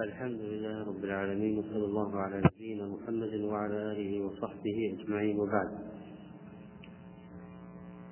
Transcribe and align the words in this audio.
الحمد 0.00 0.40
لله 0.40 0.88
رب 0.88 1.04
العالمين 1.04 1.58
وصلى 1.58 1.84
الله 1.84 2.16
على 2.16 2.42
نبينا 2.44 2.86
محمد 2.86 3.40
وعلى 3.40 3.74
آله 3.92 4.26
وصحبه 4.26 4.96
أجمعين 4.98 5.40
وبعد. 5.40 5.68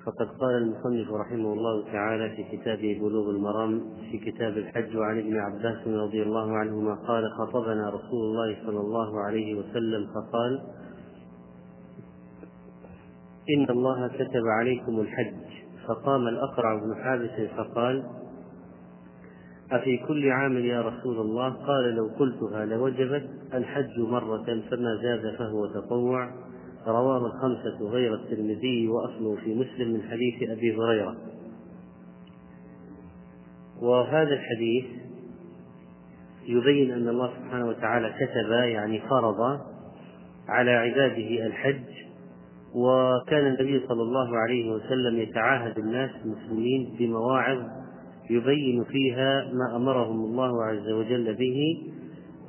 فقد 0.05 0.27
قال 0.39 0.55
المصنف 0.57 1.11
رحمه 1.11 1.53
الله 1.53 1.91
تعالى 1.91 2.29
في 2.35 2.57
كتابه 2.57 2.99
بلوغ 3.01 3.29
المرام 3.29 3.81
في 4.11 4.17
كتاب 4.17 4.57
الحج 4.57 4.97
وعن 4.97 5.19
ابن 5.19 5.37
عباس 5.37 5.87
رضي 5.87 6.23
الله 6.23 6.57
عنهما 6.57 6.95
قال 6.95 7.23
خطبنا 7.31 7.89
رسول 7.89 8.23
الله 8.25 8.57
صلى 8.65 8.79
الله 8.79 9.19
عليه 9.19 9.55
وسلم 9.55 10.07
فقال 10.07 10.61
إن 13.57 13.69
الله 13.69 14.07
كتب 14.07 14.45
عليكم 14.59 14.99
الحج. 14.99 15.35
فقام 15.87 16.27
الأقرع 16.27 16.75
بن 16.75 16.95
حابس 17.03 17.49
فقال 17.57 18.22
أفي 19.73 19.97
كل 19.97 20.31
عام 20.31 20.57
يا 20.57 20.81
رسول 20.81 21.19
الله؟ 21.19 21.49
قال 21.49 21.95
لو 21.95 22.09
قلتها 22.19 22.65
لوجبت 22.65 23.29
الحج 23.53 23.99
مرة 23.99 24.45
فما 24.69 24.99
زاد 25.01 25.35
فهو 25.35 25.65
تطوع. 25.65 26.31
رواه 26.87 27.25
الخمسة 27.25 27.89
غير 27.89 28.13
الترمذي 28.13 28.87
وأصله 28.87 29.35
في 29.35 29.55
مسلم 29.55 29.93
من 29.93 30.01
حديث 30.03 30.49
أبي 30.49 30.77
هريرة. 30.77 31.15
وهذا 33.81 34.33
الحديث 34.33 34.85
يبين 36.47 36.91
أن 36.91 37.07
الله 37.07 37.33
سبحانه 37.37 37.67
وتعالى 37.67 38.09
كتب 38.09 38.51
يعني 38.51 38.99
فرض 38.99 39.59
على 40.47 40.71
عباده 40.71 41.45
الحج. 41.45 41.83
وكان 42.75 43.47
النبي 43.47 43.87
صلى 43.87 44.01
الله 44.01 44.37
عليه 44.37 44.71
وسلم 44.71 45.19
يتعاهد 45.19 45.77
الناس 45.77 46.09
المسلمين 46.25 46.95
بمواعظ 46.99 47.82
يبين 48.29 48.83
فيها 48.83 49.51
ما 49.53 49.75
أمرهم 49.75 50.25
الله 50.25 50.63
عز 50.63 50.89
وجل 50.89 51.35
به 51.35 51.77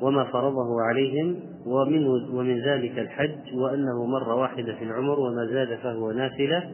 وما 0.03 0.25
فرضه 0.25 0.83
عليهم 0.89 1.37
ومنه 1.67 2.11
ومن 2.11 2.61
ذلك 2.61 2.99
الحج 2.99 3.55
وأنه 3.55 4.07
مرة 4.07 4.35
واحدة 4.35 4.75
في 4.75 4.85
العمر 4.85 5.21
وما 5.21 5.47
زاد 5.47 5.79
فهو 5.79 6.13
نافلة. 6.13 6.71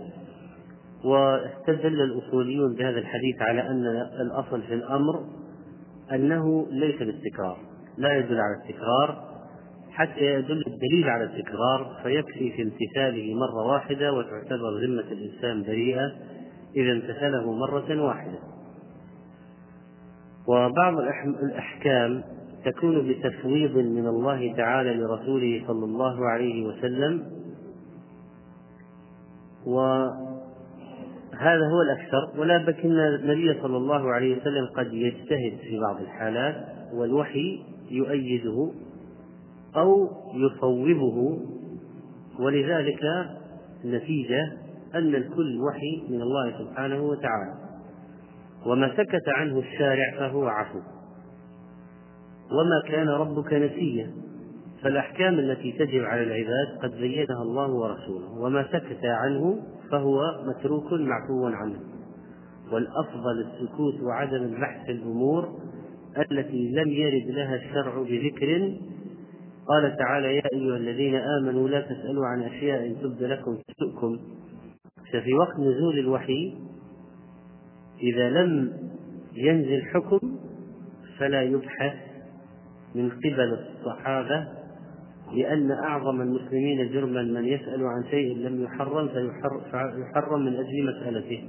واستدل 1.04 2.00
الأصوليون 2.00 2.74
بهذا 2.74 2.98
الحديث 2.98 3.42
على 3.42 3.60
أن 3.60 3.86
الأصل 4.20 4.62
في 4.62 4.74
الأمر 4.74 5.24
أنه 6.12 6.66
ليس 6.70 6.98
بالتكرار 6.98 7.56
لا 7.98 8.16
يدل 8.16 8.40
على 8.40 8.56
التكرار 8.62 9.30
حتى 9.90 10.24
يدل 10.24 10.64
الدليل 10.66 11.08
على 11.08 11.24
التكرار 11.24 12.00
فيكفي 12.02 12.52
في 12.52 12.62
امتثاله 12.62 13.34
مرة 13.34 13.66
واحدة 13.72 14.12
وتعتبر 14.12 14.78
ذمة 14.80 15.12
الإنسان 15.12 15.62
بريئة 15.62 16.12
إذا 16.76 16.92
امتثله 16.92 17.52
مرة 17.52 18.02
واحدة. 18.02 18.38
وبعض 20.50 20.98
الأحكام 21.42 22.22
تكون 22.64 23.08
بتفويض 23.08 23.76
من 23.76 24.06
الله 24.06 24.54
تعالى 24.56 24.94
لرسوله 24.94 25.64
صلى 25.66 25.84
الله 25.84 26.26
عليه 26.26 26.66
وسلم. 26.66 27.26
وهذا 29.66 30.14
هو 31.72 31.82
الأكثر 31.82 32.40
أن 32.42 32.98
النبي 32.98 33.60
صلى 33.62 33.76
الله 33.76 34.12
عليه 34.12 34.40
وسلم 34.40 34.66
قد 34.76 34.92
يجتهد 34.92 35.58
في 35.60 35.78
بعض 35.80 36.00
الحالات 36.00 36.56
والوحي 36.94 37.62
يؤيده 37.90 38.72
أو 39.76 40.08
يصوبه 40.34 41.38
ولذلك 42.40 43.02
النتيجة 43.84 44.52
أن 44.94 45.14
الكل 45.14 45.60
وحي 45.60 46.02
من 46.08 46.22
الله 46.22 46.58
سبحانه 46.58 47.02
وتعالى. 47.02 47.69
وما 48.66 48.96
سكت 48.96 49.28
عنه 49.28 49.58
الشارع 49.58 50.18
فهو 50.18 50.46
عفو. 50.46 50.78
وما 52.50 52.82
كان 52.88 53.08
ربك 53.08 53.52
نسيا. 53.52 54.10
فالأحكام 54.82 55.38
التي 55.38 55.72
تجب 55.72 56.04
على 56.04 56.22
العباد 56.22 56.78
قد 56.82 57.00
بينها 57.00 57.42
الله 57.42 57.70
ورسوله. 57.70 58.38
وما 58.38 58.66
سكت 58.72 59.04
عنه 59.04 59.62
فهو 59.90 60.20
متروك 60.46 60.92
معفو 60.92 61.46
عنه. 61.46 61.80
والأفضل 62.72 63.40
السكوت 63.40 64.00
وعدم 64.02 64.42
البحث 64.42 64.86
في 64.86 64.92
الأمور 64.92 65.58
التي 66.30 66.72
لم 66.72 66.88
يرد 66.88 67.30
لها 67.30 67.54
الشرع 67.54 68.02
بذكر. 68.02 68.76
قال 69.68 69.96
تعالى 69.96 70.36
يا 70.36 70.42
أيها 70.52 70.76
الذين 70.76 71.14
آمنوا 71.14 71.68
لا 71.68 71.80
تسألوا 71.80 72.26
عن 72.26 72.42
أشياء 72.42 72.92
تبد 73.02 73.22
لكم 73.22 73.58
تسؤكم. 73.68 74.18
ففي 75.12 75.34
وقت 75.34 75.58
نزول 75.58 75.98
الوحي 75.98 76.69
إذا 78.02 78.30
لم 78.30 78.72
ينزل 79.34 79.82
حكم 79.94 80.20
فلا 81.18 81.42
يبحث 81.42 81.94
من 82.94 83.10
قبل 83.10 83.58
الصحابة 83.58 84.48
لأن 85.32 85.70
أعظم 85.70 86.20
المسلمين 86.20 86.92
جرما 86.92 87.22
من 87.22 87.44
يسأل 87.44 87.86
عن 87.86 88.04
شيء 88.10 88.36
لم 88.36 88.62
يحرم 88.62 89.08
فيحرم 89.08 90.44
من 90.44 90.54
أجل 90.54 90.96
مسألته. 90.96 91.48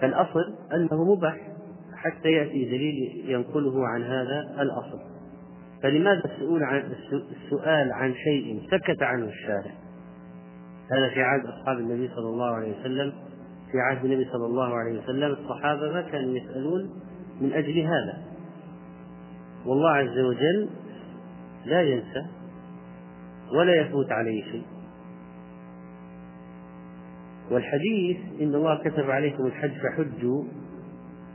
فالأصل 0.00 0.54
أنه 0.74 1.14
مباح 1.14 1.36
حتى 1.94 2.28
يأتي 2.28 2.64
دليل 2.64 3.24
ينقله 3.26 3.88
عن 3.88 4.02
هذا 4.02 4.62
الأصل. 4.62 4.98
فلماذا 5.82 6.22
السؤال 6.24 6.62
عن 6.62 6.92
السؤال 7.12 7.92
عن 7.92 8.14
شيء 8.14 8.62
سكت 8.70 9.02
عنه 9.02 9.26
الشارع؟ 9.28 9.70
هذا 10.92 11.08
في 11.08 11.22
عهد 11.22 11.46
أصحاب 11.46 11.78
النبي 11.78 12.08
صلى 12.08 12.28
الله 12.28 12.54
عليه 12.54 12.80
وسلم 12.80 13.12
في 13.72 13.80
عهد 13.80 14.04
النبي 14.04 14.24
صلى 14.32 14.46
الله 14.46 14.74
عليه 14.74 15.02
وسلم 15.02 15.32
الصحابة 15.32 15.92
ما 15.92 16.00
كانوا 16.00 16.36
يسألون 16.36 16.90
من 17.40 17.52
أجل 17.52 17.78
هذا. 17.78 18.22
والله 19.66 19.90
عز 19.90 20.18
وجل 20.18 20.68
لا 21.64 21.82
ينسى 21.82 22.26
ولا 23.54 23.74
يفوت 23.74 24.12
عليه 24.12 24.44
شيء. 24.44 24.66
والحديث 27.50 28.16
إن 28.40 28.54
الله 28.54 28.78
كتب 28.84 29.10
عليكم 29.10 29.46
الحج 29.46 29.72
فحجوا 29.72 30.44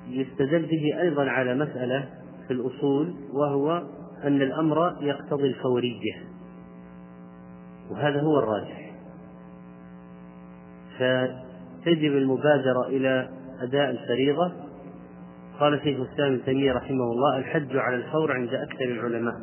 يستدل 0.07 0.65
به 0.65 1.01
أيضا 1.01 1.29
على 1.29 1.55
مسألة 1.55 2.09
في 2.47 2.53
الأصول 2.53 3.13
وهو 3.33 3.83
أن 4.23 4.41
الأمر 4.41 4.97
يقتضي 5.01 5.47
الفورية 5.47 6.13
وهذا 7.91 8.21
هو 8.21 8.39
الراجح. 8.39 8.93
فتجب 11.83 12.11
المبادرة 12.17 12.87
إلى 12.87 13.29
أداء 13.61 13.89
الفريضة؟ 13.89 14.51
قال 15.59 15.79
شيخ 15.83 15.99
الإسلام 15.99 16.33
ابن 16.33 16.45
تيمية 16.45 16.73
رحمه 16.73 17.03
الله 17.03 17.37
الحج 17.37 17.77
على 17.77 17.95
الفور 17.95 18.31
عند 18.31 18.53
أكثر 18.53 18.85
العلماء. 18.85 19.35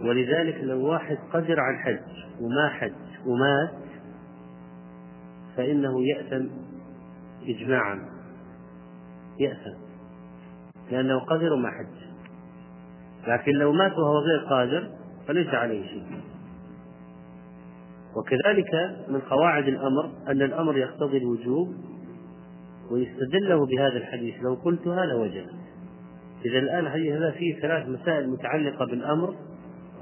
ولذلك 0.00 0.64
لو 0.64 0.86
واحد 0.86 1.18
قدر 1.32 1.60
على 1.60 1.76
الحج 1.76 2.02
وما 2.40 2.68
حج 2.68 2.92
ومات 3.26 3.70
فإنه 5.56 6.06
يأثم 6.06 6.46
إجماعا. 7.42 7.98
يأثم 9.40 9.84
لأنه 10.90 11.18
قدر 11.18 11.52
وما 11.52 11.70
حج. 11.70 12.04
لكن 13.28 13.52
لو 13.52 13.72
مات 13.72 13.92
وهو 13.92 14.18
غير 14.18 14.38
قادر 14.48 14.90
فليس 15.26 15.48
عليه 15.48 15.86
شيء. 15.86 16.33
وكذلك 18.16 18.96
من 19.08 19.20
قواعد 19.20 19.68
الأمر 19.68 20.10
أن 20.28 20.42
الأمر 20.42 20.78
يقتضي 20.78 21.18
الوجوب 21.18 21.74
ويستدله 22.90 23.66
بهذا 23.66 23.96
الحديث. 23.96 24.34
لو 24.42 24.54
قلتها 24.54 25.06
لوجبت 25.06 25.54
إذا 26.44 26.58
الآن 26.58 26.86
الحديث 26.86 27.12
هذا 27.12 27.30
فيه 27.30 27.60
ثلاث 27.60 27.88
مسائل 27.88 28.30
متعلقة 28.30 28.84
بالأمر 28.86 29.34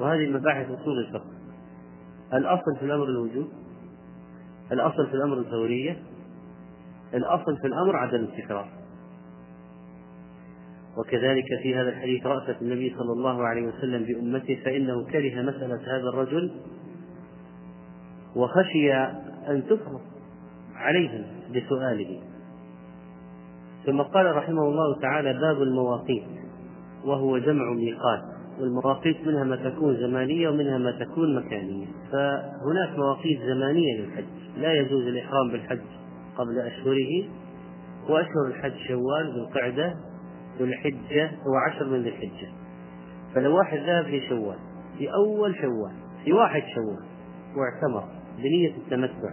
وهذه 0.00 0.31
مباحث 0.31 0.71
أصول 0.71 0.99
الفقه. 0.99 1.31
الأصل 2.34 2.77
في 2.78 2.84
الأمر 2.84 3.05
الوجوب 3.05 3.49
الأصل 4.73 5.06
في 5.06 5.15
الأمر 5.15 5.39
الفورية 5.39 5.97
الأصل 7.15 7.56
في 7.56 7.67
الأمر 7.67 7.97
عدم 7.97 8.25
التكرار. 8.25 8.69
وكذلك 10.99 11.44
في 11.62 11.75
هذا 11.75 11.89
الحديث 11.89 12.27
رأفة 12.27 12.56
النبي 12.62 12.94
صلى 12.99 13.12
الله 13.12 13.43
عليه 13.43 13.62
وسلم 13.62 14.05
بأمته 14.05 14.61
فإنه 14.65 15.05
كره 15.05 15.43
مسألة 15.43 15.97
هذا 15.97 16.08
الرجل 16.08 16.50
وخشي 18.37 18.93
أن 19.49 19.62
تفرض 19.67 20.00
عليهم 20.76 21.25
بسؤاله. 21.50 22.20
ثم 23.87 24.02
قال 24.02 24.37
رحمه 24.37 24.62
الله 24.62 25.00
تعالى 25.00 25.32
باب 25.32 25.62
المواقيت 25.62 26.25
وهو 27.05 27.38
جمع 27.38 27.73
ميقات 27.73 28.23
والمواقيت 28.61 29.26
منها 29.26 29.44
ما 29.44 29.56
تكون 29.56 29.96
زمانية 29.96 30.49
ومنها 30.49 30.79
ما 30.79 30.90
تكون 30.90 31.37
مكانية. 31.37 31.87
فهناك 32.12 32.99
مواقيت 32.99 33.40
زمانية 33.40 34.00
للحج 34.00 34.25
لا 34.56 34.73
يجوز 34.73 35.06
الإحرام 35.06 35.50
بالحج 35.52 35.81
قبل 36.37 36.58
أشهره 36.58 37.29
وأشهر 38.08 38.46
الحج 38.46 38.73
شوال 38.88 39.32
ذو 39.34 39.44
القعدة 39.44 39.94
ذو 40.58 40.64
الحجة 40.64 41.26
هو 41.26 41.56
عشر 41.69 41.84
من 41.84 42.02
ذي 42.02 42.08
الحجة. 42.08 42.49
فلو 43.34 43.56
واحد 43.56 43.79
ذهب 43.79 44.05
في 44.05 44.29
شوال 44.29 44.58
في 44.99 45.08
أول 45.14 45.55
شوال 45.55 45.93
في 46.25 46.32
واحد 46.32 46.62
شوال 46.75 47.05
واعتمر. 47.56 48.21
بنية 48.38 48.76
التمتع. 48.76 49.32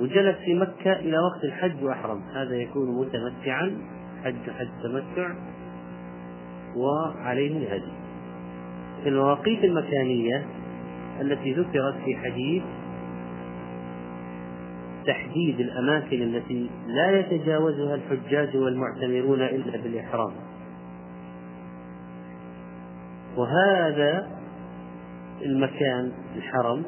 وجلس 0.00 0.36
في 0.36 0.54
مكة 0.54 0.92
إلى 0.92 1.16
وقت 1.18 1.44
الحج 1.44 1.84
وأحرم. 1.84 2.22
هذا 2.34 2.56
يكون 2.56 3.00
متمتعا 3.00 3.78
حج 4.24 4.50
حج 4.58 4.68
تمتع 4.82 5.34
وعليه 6.76 7.56
الهدي. 7.56 7.92
في 9.02 9.08
المواقيت 9.08 9.64
المكانية 9.64 10.46
التي 11.20 11.52
ذكرت 11.52 11.94
في 12.04 12.16
حديث 12.16 12.62
تحديد 15.06 15.60
الأماكن 15.60 16.22
التي 16.22 16.70
لا 16.86 17.18
يتجاوزها 17.18 17.94
الحجاج 17.94 18.56
والمعتمرون 18.56 19.42
إلا 19.42 19.76
بالإحرام. 19.82 20.32
وهذا 23.36 24.40
المكان 25.42 26.12
الحرم 26.36 26.82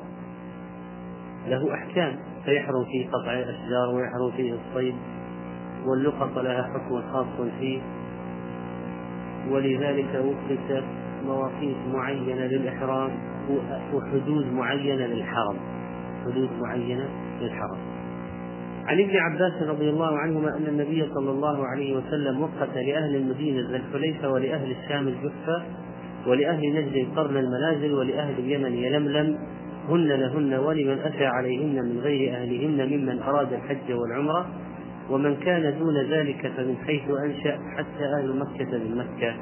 له 1.48 1.74
أحكام 1.74 2.16
فيحرم 2.44 2.84
فيه 2.84 3.08
قطع 3.08 3.32
الأشجار 3.32 3.94
ويحرم 3.94 4.30
فيه 4.36 4.52
الصيد 4.52 4.94
واللقط 5.86 6.38
لها 6.38 6.62
حكم 6.62 7.02
خاص 7.12 7.48
فيه. 7.60 7.80
ولذلك 9.50 10.24
وقفت 10.24 10.84
مواقيت 11.26 11.76
معينة 11.92 12.46
للإحرام 12.46 13.10
وحدود 13.94 14.52
معينة 14.52 15.06
للحرم. 15.06 15.56
حدود 16.26 16.48
معينة 16.60 17.08
للحرم. 17.40 17.78
عن 18.86 19.00
ابن 19.00 19.16
عباس 19.16 19.62
رضي 19.62 19.90
الله 19.90 20.18
عنهما 20.18 20.56
أن 20.56 20.66
النبي 20.66 21.06
صلى 21.14 21.30
الله 21.30 21.66
عليه 21.66 21.96
وسلم 21.96 22.42
وقت 22.42 22.74
لأهل 22.74 23.16
المدينة 23.16 23.70
ذا 23.70 23.76
الحليفة 23.76 24.30
ولأهل 24.30 24.70
الشام 24.70 25.08
الجحفة 25.08 25.62
ولأهل 26.26 26.60
نجد 26.60 27.08
قرن 27.16 27.36
المنازل 27.36 27.94
ولأهل 27.94 28.34
اليمن 28.38 28.74
يلملم 28.74 29.38
هن 29.88 30.08
لهن 30.08 30.54
ولمن 30.54 30.98
أتى 30.98 31.26
عليهن 31.26 31.84
من 31.84 32.00
غير 32.00 32.34
أهلهن 32.34 32.88
ممن 32.92 33.22
أراد 33.22 33.52
الحج 33.52 33.92
والعمرة 33.92 34.46
ومن 35.10 35.36
كان 35.36 35.78
دون 35.78 35.96
ذلك 35.96 36.52
فمن 36.56 36.76
حيث 36.86 37.10
أنشأ 37.24 37.58
حتى 37.76 38.04
أهل 38.18 38.38
مكة 38.38 38.78
من 38.78 38.96
مكة. 38.96 39.34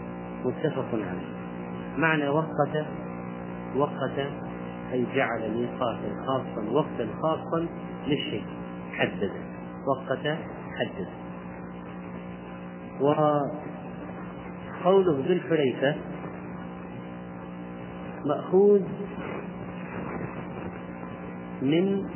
متفق 0.44 0.88
عليه. 0.92 1.34
معنى 1.96 2.28
وقت 2.28 2.86
وقت 3.76 4.18
أي 4.92 5.06
جعل 5.14 5.50
ميقاتا 5.50 6.24
خاصا 6.26 6.70
وقتا 6.70 7.06
خاصا 7.22 7.66
للشيء. 8.06 8.44
حدد. 8.92 9.30
وقت 9.86 10.26
حدد. 10.78 11.08
وقوله 13.00 13.52
ذو 15.26 15.32
الحليفة 15.32 15.94
مأخوذ 18.24 18.82
من 21.62 22.06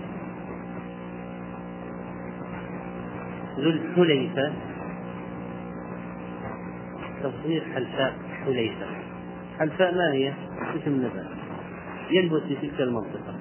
ذو 3.59 3.71
الحليفة. 3.71 4.53
تصغير 7.23 7.63
حلفاء 7.75 8.15
حليفة. 8.45 8.87
حلفاء 9.59 9.95
ما 9.95 10.13
هي؟ 10.13 10.33
اسم 10.83 10.97
نبات 10.97 11.27
ينبت 12.11 12.43
في 12.43 12.55
تلك 12.55 12.81
المنطقة. 12.81 13.35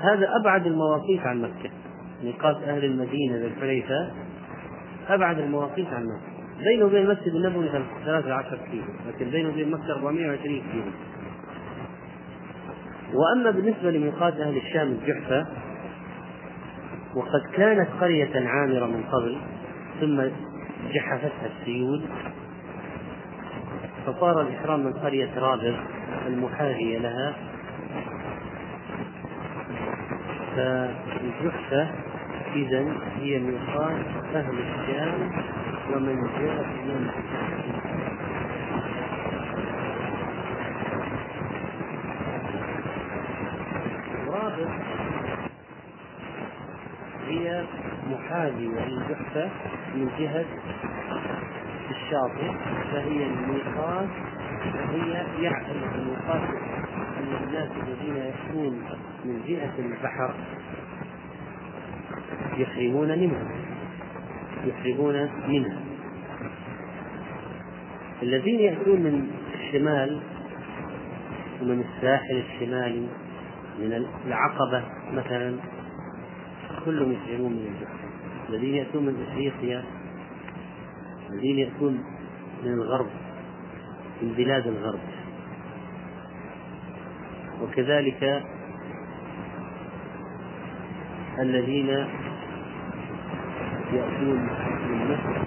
هذا 0.00 0.28
أبعد 0.40 0.66
المواقيت 0.66 1.20
عن 1.20 1.42
مكة. 1.42 1.70
ميقات 2.22 2.56
أهل 2.56 2.84
المدينة 2.84 3.36
ذو 3.36 3.46
الحليفة 3.46 4.12
أبعد 5.08 5.38
المواقيت 5.38 5.86
عن 5.86 6.04
مكة. 6.04 6.38
بينه 6.64 6.84
وبين 6.84 7.02
المسجد 7.02 7.34
النبوي 7.34 7.68
13 8.04 8.58
كيلو 8.70 8.84
لكن 9.08 9.30
بينه 9.30 9.48
وبين 9.48 9.70
مكة 9.70 9.92
420 9.92 10.62
كيلو. 10.72 10.92
وأما 13.14 13.50
بالنسبة 13.50 13.90
لميقات 13.90 14.34
أهل 14.34 14.56
الشام 14.56 14.88
الجحفة 14.88 15.46
وقد 17.14 17.42
كانت 17.52 17.88
قرية 18.00 18.48
عامرة 18.48 18.86
من 18.86 19.02
قبل 19.02 19.38
ثم 20.00 20.22
جحفتها 20.92 21.50
السيول 21.60 22.02
فصار 24.06 24.40
الإحرام 24.40 24.80
من 24.80 24.92
قرية 24.92 25.30
رابغ 25.38 25.76
المحاذية 26.26 26.98
لها. 26.98 27.34
فالجحفة 30.56 31.88
إذا 32.54 32.84
هي 33.16 33.38
ميقات 33.38 34.06
أهل 34.34 34.54
الشام 34.58 35.30
ومن 35.94 36.16
جاء 36.40 36.64
من 36.86 37.10
رابغ 44.58 44.70
هي 47.28 47.64
محاذية 48.10 48.86
للجحفة 48.86 49.50
من 49.94 50.10
جهة 50.18 50.44
الشاطئ 51.90 52.52
فهي 52.92 53.26
الميقات 53.26 54.08
فهي 54.72 55.26
يعقل 55.42 55.76
الميقات 55.94 56.42
أن 57.18 57.44
الناس 57.44 57.70
الذين 57.86 58.16
يأتون 58.16 58.82
من 59.24 59.42
جهة 59.48 59.72
البحر. 59.78 60.34
يحرمون 62.56 63.08
منها. 63.08 63.48
يحرمون 64.64 65.28
منها. 65.48 65.80
الذين 68.22 68.60
يأتون 68.60 69.00
من 69.00 69.30
الشمال 69.54 70.20
ومن 71.62 71.84
الساحل 71.84 72.42
الشمالي 72.54 73.08
من 73.78 74.06
العقبة 74.26 74.84
مثلا. 75.12 75.56
كلهم 76.84 77.12
يحرمون 77.12 77.52
من 77.52 77.66
البحر 77.66 77.98
الذين 78.48 78.74
يأتون 78.74 79.04
من 79.04 79.26
أفريقيا 79.30 79.84
الذين 81.30 81.58
يأتون 81.58 82.04
من 82.64 82.72
الغرب 82.72 83.06
من 84.22 84.32
بلاد 84.36 84.66
الغرب. 84.66 85.00
وكذلك 87.62 88.42
الذين 91.38 91.88
يأتون 93.92 94.40
من 94.88 95.10
مصر 95.10 95.44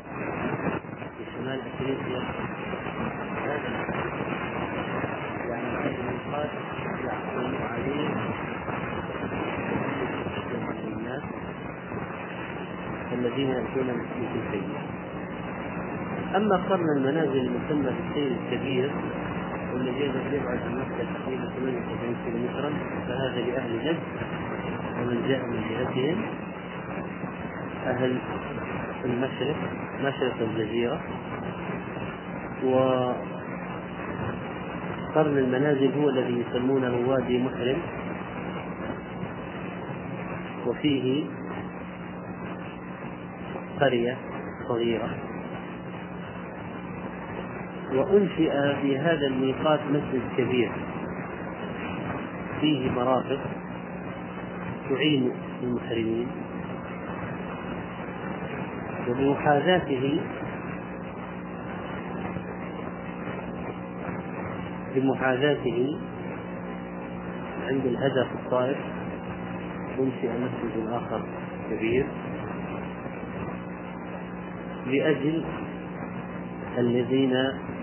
في 1.17 1.23
شمال 1.35 1.59
أفريقيا. 1.73 2.21
يعني 5.49 5.67
هذه 5.67 5.95
الميقات 5.99 6.49
يحكم 7.05 7.55
عليه 7.73 8.09
الناس 10.87 11.23
الذين 13.21 13.49
يأتون 13.49 13.87
تلك 13.87 14.31
البيئة 14.35 14.81
أما 16.35 16.55
قرن 16.69 16.85
المنازل 16.97 17.37
المسمى 17.39 17.91
بالسير 17.97 18.31
الكبير 18.31 18.91
والذي 19.73 20.03
يبعد 20.31 20.59
عن 20.65 20.73
مكة 20.79 21.05
تقريبا 21.13 21.45
78 21.49 22.15
كيلومترا 22.25 22.71
فهذا 23.07 23.39
لأهل 23.41 23.71
نجد 23.77 23.97
ومن 25.01 25.17
جاء 25.27 25.41
من 25.45 25.61
جهتهم. 25.69 26.17
أهل 27.87 28.17
المشرق 29.05 29.55
مشرق 30.03 30.35
الجزيرة. 30.41 31.01
وقرن 32.63 33.15
المنازل 35.37 35.91
هو 35.93 36.09
الذي 36.09 36.43
يسمونه 36.47 37.09
وادي 37.09 37.43
محرم. 37.43 37.77
وفيه 40.67 41.25
قرية 43.81 44.17
صغيرة. 44.67 45.09
وأنشئ 47.93 48.75
في 48.81 48.97
هذا 48.99 49.27
الميقات 49.27 49.79
مسجد 49.89 50.21
كبير. 50.37 50.71
فيه 52.61 52.91
مرافق 52.91 53.39
تعين 54.89 55.31
المحرمين. 55.63 56.27
وبمحاذاته 59.09 60.21
بمحاذاته 64.95 65.97
عند 67.69 67.85
الهدف 67.85 68.27
الطائف 68.35 68.77
أنشئ 69.99 70.29
مسجد 70.29 70.87
آخر 70.91 71.21
كبير. 71.69 72.05
لأجل 74.91 75.43
الذين 76.77 77.33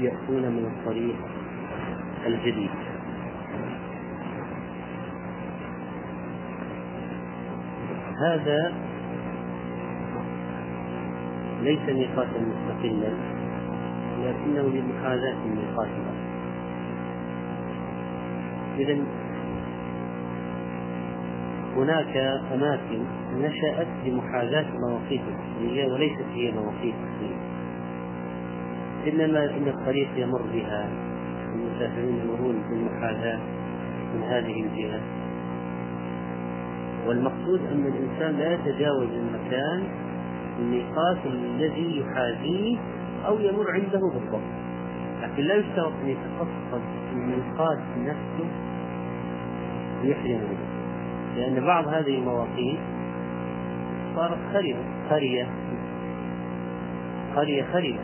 يأتون 0.00 0.42
من 0.42 0.64
الطريق 0.72 1.16
الجديد. 2.26 2.70
هذا 8.18 8.72
ليس 11.62 11.84
ميقاتا 11.88 12.38
مستقلا 12.40 13.12
لكنه 14.24 14.62
لمحاذاة 14.62 15.36
الميقات 15.46 15.88
إذا 18.78 18.96
هناك 21.78 22.16
أماكن 22.54 23.04
نشأت 23.34 23.86
لمحاذاة 24.06 24.66
مواقيت 24.88 25.20
التسلية 25.20 25.92
وليست 25.92 26.24
هي 26.34 26.52
مواقيت 26.52 26.94
التسلية 26.94 27.48
إنما 29.06 29.44
إن 29.44 29.68
الطريق 29.68 30.08
يمر 30.16 30.42
بها 30.42 30.88
المسافرون 31.54 32.20
يمرون 32.24 32.62
بالمحاذاة 32.70 33.38
من 34.14 34.22
هذه 34.22 34.62
الجهة. 34.62 35.00
والمقصود 37.06 37.60
أن 37.72 37.86
الإنسان 37.86 38.38
لا 38.38 38.54
يتجاوز 38.54 39.08
المكان 39.08 39.84
الميقات 40.58 41.18
الذي 41.26 42.00
يحاذيه 42.00 42.78
أو 43.26 43.40
يمر 43.40 43.70
عنده 43.70 44.00
بالضبط. 44.14 44.40
لكن 45.22 45.42
لا 45.42 45.54
يشترط 45.54 45.92
أن 46.04 46.08
يتقصد 46.08 46.82
الميقات 47.12 47.78
نفسه 47.98 48.48
ليحرم 50.02 50.40
منه 50.40 50.77
لأن 51.36 51.64
بعض 51.66 51.88
هذه 51.88 52.18
المواقيت 52.18 52.78
صارت 54.14 54.38
خربة 54.52 54.84
قرية 55.10 55.46
قرية 57.36 57.64
خربة 57.72 58.00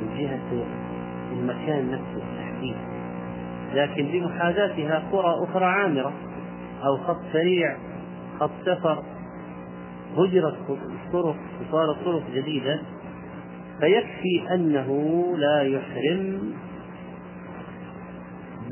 من 0.00 0.18
جهة 0.18 0.66
المكان 1.32 1.90
نفسه 1.90 2.22
التحديد. 2.30 2.76
لكن 3.74 4.06
بمحاذاتها 4.06 5.02
قرى 5.12 5.34
أخرى 5.44 5.64
عامرة 5.64 6.12
أو 6.84 6.96
خط 6.96 7.20
سريع 7.32 7.76
خط 8.40 8.50
سفر. 8.66 9.02
هجرت 10.16 10.56
الطرق 10.70 11.36
وصارت 11.60 12.04
طرق 12.04 12.22
جديدة. 12.34 12.80
فيكفي 13.80 14.54
أنه 14.54 15.26
لا 15.36 15.62
يحرم 15.62 16.52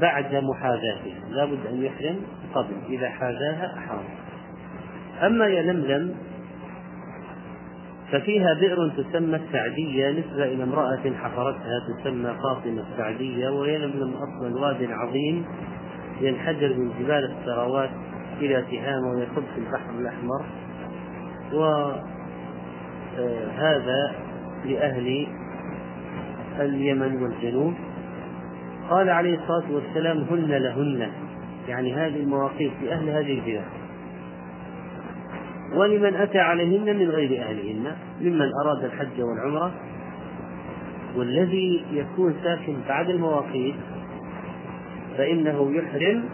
بعد 0.00 0.34
محاذاتها. 0.34 1.28
لا 1.30 1.44
بد 1.44 1.66
أن 1.66 1.82
يحرم 1.82 2.16
قبل 2.54 2.74
إذا 2.88 3.08
حاذاها 3.08 3.74
أحرم 3.78 4.04
أما 5.22 5.46
يلملم 5.46 6.14
ففيها 8.12 8.54
بئر 8.54 8.88
تسمى 8.88 9.36
السعدية 9.36 10.10
نسبة 10.10 10.44
إلى 10.44 10.62
امرأة 10.62 11.12
حفرتها 11.22 11.80
تسمى 12.00 12.34
فاطمة 12.42 12.84
السعدية 12.92 13.48
ويلملم 13.48 14.14
أصلا 14.14 14.60
واد 14.60 14.90
عظيم 14.90 15.44
ينحدر 16.20 16.74
من 16.76 16.92
جبال 17.00 17.32
السراوات 17.38 17.90
إلى 18.40 18.62
تهامة 18.70 19.10
ويصب 19.10 19.42
في 19.54 19.58
البحر 19.58 19.90
الأحمر. 19.98 20.44
وهذا 23.52 24.12
لأهل 24.64 25.26
اليمن 26.60 27.22
والجنوب. 27.22 27.74
قال 28.90 29.10
عليه 29.10 29.38
الصلاة 29.38 29.72
والسلام 29.72 30.18
هن 30.18 30.50
لهن. 30.50 31.10
يعني 31.70 31.94
هذه 31.94 32.16
المواقيت 32.16 32.72
لأهل 32.82 33.08
هذه 33.08 33.38
البلاد. 33.38 33.64
ولمن 35.74 36.14
أتى 36.14 36.38
عليهن 36.38 36.96
من 36.98 37.10
غير 37.10 37.42
أهلهن 37.42 37.96
ممن 38.20 38.50
أراد 38.64 38.84
الحج 38.84 39.20
والعمرة 39.20 39.72
والذي 41.16 41.84
يكون 41.92 42.34
ساكن 42.42 42.76
بعد 42.88 43.10
المواقيت 43.10 43.74
فإنه 45.18 45.72
يحرم 45.72 46.24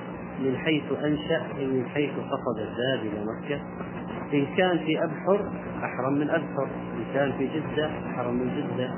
من 0.41 0.57
حيث 0.57 0.83
أنشأ 1.05 1.43
من 1.59 1.85
حيث 1.95 2.11
قصد 2.11 2.59
الذهاب 2.59 3.01
إلى 3.01 3.25
مكة. 3.25 3.61
إن 4.35 4.47
كان 4.57 4.79
في 4.79 5.05
أبحر 5.05 5.51
أحرم 5.85 6.13
من 6.13 6.31
أبحر. 6.31 6.69
إن 6.97 7.05
كان 7.15 7.33
في 7.33 7.47
جدة 7.47 7.91
أحرم 8.11 8.35
من 8.35 8.49
جدة. 8.57 8.91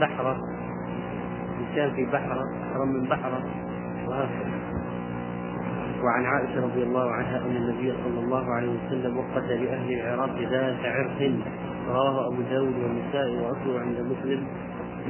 بحرة 0.00 0.36
إن 1.60 1.76
كان 1.76 1.94
في 1.94 2.04
بحرة 2.04 2.44
أحرم 2.62 2.88
من 2.88 3.08
بحرة 3.08 3.69
وعن 6.04 6.24
عائشة 6.24 6.64
رضي 6.64 6.82
الله 6.82 7.10
عنها 7.10 7.38
أن 7.38 7.56
النبي 7.56 7.92
صلى 8.04 8.20
الله 8.24 8.54
عليه 8.54 8.68
وسلم 8.68 9.16
وقت 9.18 9.44
لأهل 9.50 9.92
العراق 9.92 10.36
ذات 10.50 10.84
عرق. 10.84 11.32
رواه 11.88 12.26
أبو 12.28 12.42
داود 12.50 12.74
والنسائي 12.82 13.36
وأصله 13.36 13.80
عند 13.80 14.00
مسلم 14.00 14.46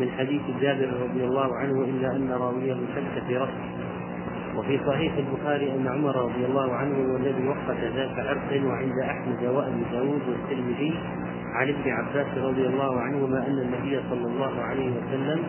من 0.00 0.11
حديث 0.19 0.42
جابر 0.61 0.90
رضي 1.02 1.25
الله 1.25 1.57
عنه 1.57 1.85
إلا 1.85 2.16
أن 2.16 2.30
راويه 2.30 2.75
شك 2.75 3.23
في 3.26 3.37
رأسه. 3.37 3.71
وفي 4.57 4.80
صحيح 4.87 5.12
البخاري 5.16 5.73
أن 5.73 5.88
عمر 5.88 6.16
رضي 6.16 6.45
الله 6.45 6.75
عنه 6.75 6.95
هو 6.97 7.16
الذي 7.16 7.49
وقت 7.49 7.78
ذات 7.95 8.19
عرق 8.19 8.66
وعند 8.66 8.99
أحمد 8.99 9.42
وأبي 9.45 9.83
داود 9.92 10.23
والترمذي 10.28 10.95
عن 11.54 11.69
ابن 11.69 11.90
عباس 11.90 12.38
رضي 12.38 12.66
الله 12.66 13.00
عنهما 13.00 13.47
أن 13.47 13.59
النبي 13.59 14.00
صلى 14.11 14.26
الله 14.26 14.62
عليه 14.62 14.90
وسلم 14.90 15.40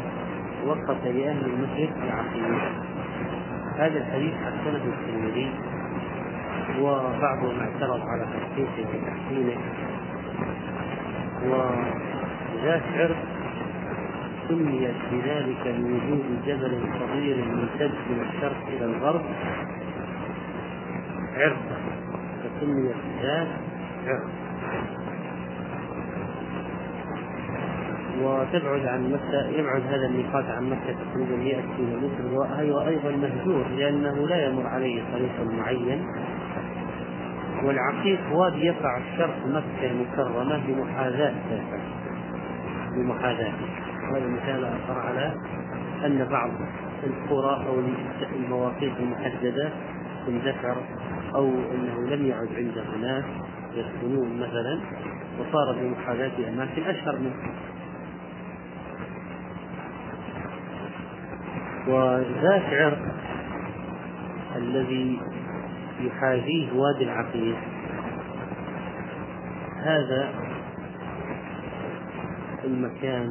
وقت 0.66 1.04
لأهل 1.06 1.46
المشرق 1.46 1.94
العقيم. 2.04 2.91
هذا 3.78 3.98
الحديث 3.98 4.34
حسنه 4.34 4.84
الترمذي 4.86 5.52
وبعضهم 6.82 7.60
اعترض 7.60 8.02
على 8.08 8.26
تصحيحه 8.26 8.90
وتحسينه. 8.90 9.58
وذات 11.44 12.84
عرق 12.96 13.24
سميت 14.48 14.96
بذلك 15.12 15.64
لوجود 15.68 16.26
جبل 16.46 16.74
صغير 17.00 17.38
ممتد 17.46 17.92
من 18.10 18.26
الشرق 18.30 18.68
إلى 18.68 18.86
الغرب. 18.86 19.22
عرق 21.38 21.62
فسميت 22.44 22.96
ذات 23.22 23.48
عرق 24.08 24.30
وتبعد 28.24 28.86
عن 28.86 29.12
مكة 29.14 29.48
يبعد 29.48 29.82
هذا 29.82 30.06
الميقات 30.06 30.46
عن 30.46 30.70
مكة 30.70 30.96
تقريبا 31.12 31.36
100 31.36 31.56
كيلو 31.56 32.00
متر 32.00 32.34
وهو 32.34 32.88
أيضا 32.88 33.12
مهجور 33.12 33.66
لأنه 33.78 34.28
لا 34.28 34.48
يمر 34.48 34.68
عليه 34.68 35.04
طريق 35.14 35.52
معين. 35.58 36.06
والعقيق 37.64 38.20
وادي 38.34 38.66
يقع 38.66 38.98
الشرق 38.98 39.38
مكة 39.48 39.92
المكرمة 39.92 40.62
بمحاذاة 40.68 41.34
بمحاذاة. 42.96 43.54
هذا 44.14 44.28
مثال 44.28 44.66
آخر 44.66 45.00
على 45.00 45.34
أن 46.06 46.28
بعض 46.32 46.50
القرى 47.04 47.68
أو 47.68 47.76
المواقيت 48.36 48.94
المحددة 49.00 49.70
تندثر 50.28 50.76
أو 51.36 51.46
أنه 51.48 52.16
لم 52.16 52.26
يعد 52.26 52.50
عنده 52.58 52.98
ناس 53.02 53.24
يسكنون 53.74 54.40
مثلا 54.40 54.80
وصار 55.40 55.76
بمحاذاة 55.82 56.32
أماكن 56.50 56.84
أشهر 56.84 57.20
منه 57.20 57.34
وذات 61.92 62.66
عرق 62.74 63.16
الذي 64.56 65.20
يحاذيه 66.00 66.74
وادي 66.74 67.04
العقيق 67.04 67.58
هذا 69.84 70.34
المكان 72.64 73.28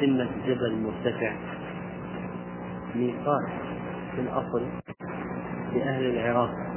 قمة 0.00 0.28
جبل 0.46 0.82
مرتفع. 0.82 1.32
ميقات 2.94 3.48
في 4.14 4.20
الأصل 4.20 4.62
لأهل 5.74 6.04
العراق. 6.04 6.71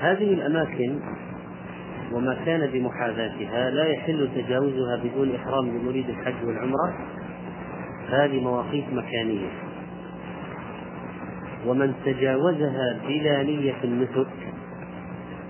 هذه 0.00 0.34
الأماكن 0.34 1.00
وما 2.12 2.34
كان 2.44 2.70
بمحاذاتها 2.70 3.70
لا 3.70 3.84
يحل 3.84 4.28
تجاوزها 4.34 4.96
بدون 4.96 5.34
إحرام 5.34 5.68
لمريد 5.68 6.08
الحج 6.08 6.44
والعمرة. 6.44 6.94
هذه 8.08 8.40
مواقيت 8.40 8.84
مكانية. 8.92 9.48
ومن 11.66 11.94
تجاوزها 12.04 13.00
بلا 13.08 13.42
نية 13.42 13.84
النسك 13.84 14.28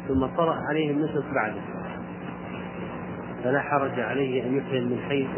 ثم 0.08 0.26
طرأ 0.26 0.56
عليه 0.68 0.90
النسك 0.90 1.24
بعده. 1.34 1.60
فلا 3.44 3.60
حرج 3.60 4.00
عليه 4.00 4.46
أن 4.46 4.56
يحرم 4.56 4.84
من 4.84 4.98
حيث 5.08 5.28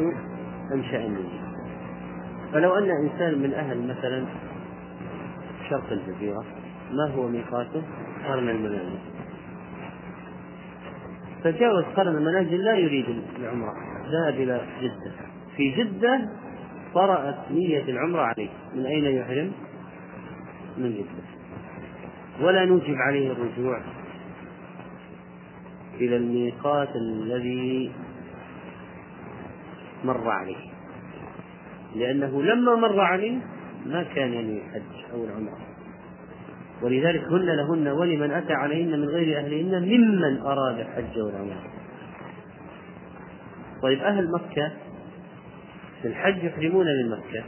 أنشأ 0.75 1.07
النية. 1.07 1.43
فلو 2.53 2.75
أن 2.75 2.91
إنسان 2.91 3.39
من 3.43 3.55
أهل 3.55 3.89
مثلا 3.89 4.25
شرق 5.71 5.93
الجزيرة 5.93 6.45
ما 6.93 7.15
هو 7.15 7.29
ميقاته؟ 7.29 7.83
قرن 8.29 8.49
المنازل. 8.49 8.99
تجاوز 11.45 11.85
قرن 11.85 12.17
المنازل 12.17 12.65
لا 12.65 12.75
يريد 12.75 13.23
العمرة 13.39 13.75
ذهب 14.13 14.35
إلى 14.35 14.61
جدة. 14.81 15.13
في 15.57 15.71
جدة 15.71 16.29
طرأت 16.95 17.51
نية 17.51 17.83
العمرة 17.83 18.23
عليه. 18.23 18.49
من 18.75 18.87
أين 18.87 19.05
يحرم؟ 19.05 19.53
من 20.79 20.93
جدة. 20.93 21.23
ولا 22.47 22.65
نوجب 22.65 22.95
عليه 22.95 23.33
الرجوع 23.33 23.81
إلى 25.95 26.17
الميقات 26.17 26.97
الذي 26.97 27.93
مر 30.05 30.31
عليه. 30.31 30.73
لأنه 31.95 32.43
لما 32.43 32.77
مر 32.77 33.01
عليه 33.01 33.39
ما 33.87 34.03
كان 34.03 34.33
ينوي 34.33 34.59
الحج 34.59 35.13
أو 35.13 35.25
العمرة. 35.25 35.72
ولذلك 36.83 37.25
هن 37.25 37.47
لهن 37.47 37.89
ولمن 37.89 38.31
أتى 38.31 38.53
عليهن 38.53 39.01
من 39.01 39.09
غير 39.09 39.39
أهلهن 39.39 39.83
ممن 39.83 40.39
أراد 40.41 40.79
الحج 40.79 41.19
والعمرة. 41.19 41.63
طيب 43.83 43.99
أهل 43.99 44.31
مكة 44.33 44.73
في 46.03 46.09
الحج 46.09 46.45
يحرمون 46.45 46.87
من 46.87 47.11
مكة 47.11 47.45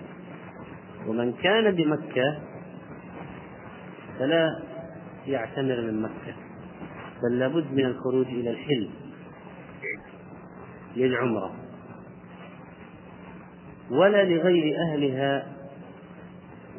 ومن 1.07 1.33
كان 1.33 1.75
بمكة 1.75 2.39
فلا 4.19 4.63
يعتمر 5.27 5.81
من 5.81 6.03
مكة 6.03 6.35
بل 7.23 7.39
لابد 7.39 7.73
من 7.73 7.85
الخروج 7.85 8.27
إلى 8.27 8.51
الحل 8.51 8.91
للعمرة. 10.97 11.55
ولا 13.91 14.25
لغير 14.25 14.77
أهلها 14.89 15.47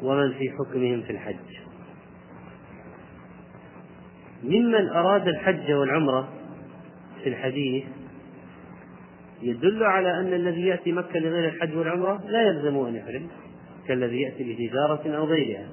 ومن 0.02 0.32
في 0.32 0.50
حكمهم 0.50 1.02
في 1.02 1.12
الحج. 1.12 1.65
ممن 4.46 4.88
أراد 4.88 5.28
الحج 5.28 5.72
والعمرة 5.72 6.28
في 7.22 7.28
الحديث 7.28 7.84
يدل 9.42 9.84
على 9.84 10.20
أن 10.20 10.32
الذي 10.32 10.66
يأتي 10.66 10.92
مكة 10.92 11.18
لغير 11.18 11.48
الحج 11.48 11.76
والعمرة 11.76 12.20
لا 12.28 12.42
يلزم 12.42 12.76
أن 12.76 12.94
يحرم 12.94 13.26
كالذي 13.88 14.20
يأتي 14.20 14.52
بتجارة 14.52 15.16
أو 15.16 15.24
غيرها. 15.24 15.68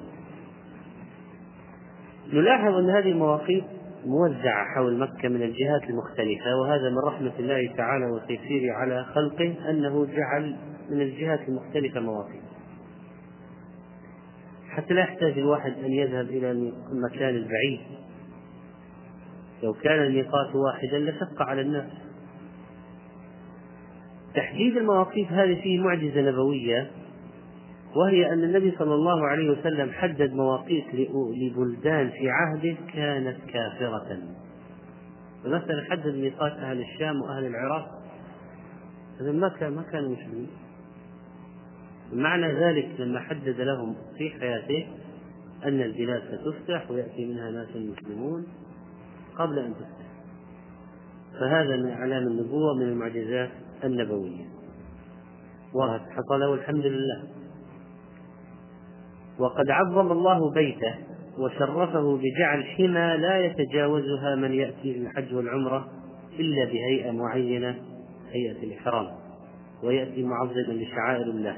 نلاحظ 2.33 2.73
أن 2.73 2.89
هذه 2.89 3.11
المواقيت 3.11 3.63
موزعة 4.05 4.65
حول 4.75 4.99
مكة 4.99 5.29
من 5.29 5.43
الجهات 5.43 5.83
المختلفة 5.83 6.55
وهذا 6.61 6.89
من 6.89 6.97
رحمة 7.07 7.31
الله 7.39 7.73
تعالى 7.77 8.05
وتيسيره 8.05 8.73
على 8.73 9.03
خلقه 9.03 9.69
أنه 9.69 10.05
جعل 10.05 10.55
من 10.89 11.01
الجهات 11.01 11.39
المختلفة 11.49 11.99
مواقيت. 11.99 12.43
حتى 14.69 14.93
لا 14.93 15.01
يحتاج 15.01 15.37
الواحد 15.37 15.73
أن 15.85 15.91
يذهب 15.91 16.25
إلى 16.25 16.51
المكان 16.91 17.35
البعيد. 17.35 17.79
لو 19.63 19.73
كان 19.73 20.03
الميقات 20.03 20.55
واحدا 20.55 20.99
لشق 20.99 21.41
على 21.41 21.61
الناس. 21.61 21.91
تحديد 24.35 24.77
المواقيت 24.77 25.31
هذه 25.31 25.61
فيه 25.61 25.79
معجزة 25.79 26.21
نبوية 26.21 26.91
وهي 27.95 28.33
أن 28.33 28.43
النبي 28.43 28.75
صلى 28.79 28.95
الله 28.95 29.27
عليه 29.27 29.49
وسلم 29.49 29.91
حدد 29.91 30.33
مواقيت 30.33 30.85
لبلدان 31.13 32.09
في 32.09 32.29
عهده 32.29 32.75
كانت 32.93 33.37
كافرة. 33.47 34.17
مثلا 35.45 35.83
حدد 35.89 36.15
ميقات 36.15 36.51
أهل 36.51 36.81
الشام 36.81 37.21
وأهل 37.21 37.45
العراق. 37.45 37.87
هذا 39.21 39.31
ما 39.31 39.49
كان 39.49 39.73
ما 39.73 39.81
كانوا 39.81 40.09
مسلمين. 40.09 40.49
معنى 42.13 42.53
ذلك 42.53 42.89
لما 42.99 43.19
حدد 43.19 43.61
لهم 43.61 43.95
في 44.17 44.29
حياته 44.29 44.87
أن 45.65 45.81
البلاد 45.81 46.21
ستفتح 46.21 46.91
ويأتي 46.91 47.25
منها 47.25 47.51
ناس 47.51 47.69
مسلمون. 47.75 48.45
قبل 49.37 49.59
أن 49.59 49.73
تفتح. 49.73 50.03
فهذا 51.39 51.77
من 51.77 51.89
أعلام 51.89 52.27
النبوة 52.27 52.75
من 52.75 52.83
المعجزات 52.83 53.49
النبوية. 53.83 54.45
وحصل 55.73 56.53
الحمد 56.53 56.85
لله. 56.85 57.23
وقد 59.39 59.69
عظم 59.69 60.11
الله 60.11 60.51
بيته 60.51 60.95
وشرفه 61.37 62.17
بجعل 62.17 62.63
حمى 62.63 63.17
لا 63.17 63.45
يتجاوزها 63.45 64.35
من 64.35 64.53
يأتي 64.53 64.93
للحج 64.93 65.35
والعمرة 65.35 65.87
إلا 66.39 66.65
بهيئة 66.65 67.11
معينة 67.11 67.75
هيئة 68.31 68.63
الإحرام 68.63 69.07
ويأتي 69.83 70.23
معظما 70.23 70.73
لشعائر 70.73 71.25
الله. 71.25 71.57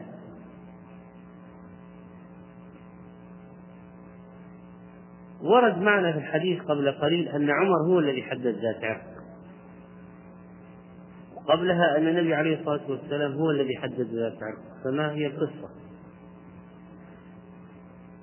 ورد 5.45 5.77
معنا 5.77 6.11
في 6.11 6.17
الحديث 6.17 6.61
قبل 6.61 6.91
قليل 6.91 7.27
أن 7.27 7.49
عمر 7.49 7.77
هو 7.87 7.99
الذي 7.99 8.23
حدد 8.23 8.55
ذات 8.61 8.83
عرق 8.83 9.15
قبلها 11.47 11.97
أن 11.97 12.07
النبي 12.07 12.35
عليه 12.35 12.59
الصلاة 12.59 12.81
والسلام 12.89 13.31
هو 13.31 13.51
الذي 13.51 13.77
حدد 13.77 14.07
ذات 14.13 14.33
عرق 14.43 14.83
فما 14.83 15.11
هي 15.11 15.27
القصة؟ 15.27 15.69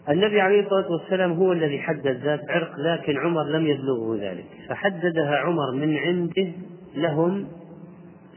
النبي 0.08 0.40
عليه 0.40 0.62
الصلاة 0.62 0.92
والسلام 0.92 1.32
هو 1.32 1.52
الذي 1.52 1.78
حدد 1.78 2.20
ذات 2.24 2.40
عرق 2.48 2.78
لكن 2.78 3.16
عمر 3.16 3.42
لم 3.42 3.66
يبلغه 3.66 4.16
ذلك. 4.20 4.46
فحددها 4.68 5.36
عمر 5.36 5.72
من 5.72 5.96
عنده 5.96 6.52
لهم 6.94 7.48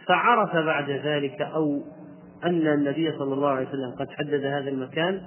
فعرف 0.08 0.56
بعد 0.56 0.90
ذلك 0.90 1.42
أو 1.42 1.82
أن 2.44 2.68
النبي 2.68 3.12
صلى 3.12 3.34
الله 3.34 3.50
عليه 3.50 3.68
وسلم 3.68 3.92
قد 4.00 4.10
حدد 4.10 4.46
هذا 4.46 4.70
المكان 4.70 5.22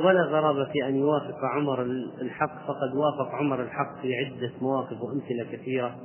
ولا 0.00 0.22
غرابة 0.22 0.64
في 0.64 0.88
أن 0.88 0.96
يوافق 0.96 1.44
عمر 1.44 1.82
الحق 2.20 2.66
فقد 2.66 2.96
وافق 2.96 3.34
عمر 3.34 3.62
الحق 3.62 4.00
في 4.02 4.14
عدة 4.14 4.50
مواقف 4.62 4.96
وأمثلة 5.02 5.44
كثيرة 5.52 5.96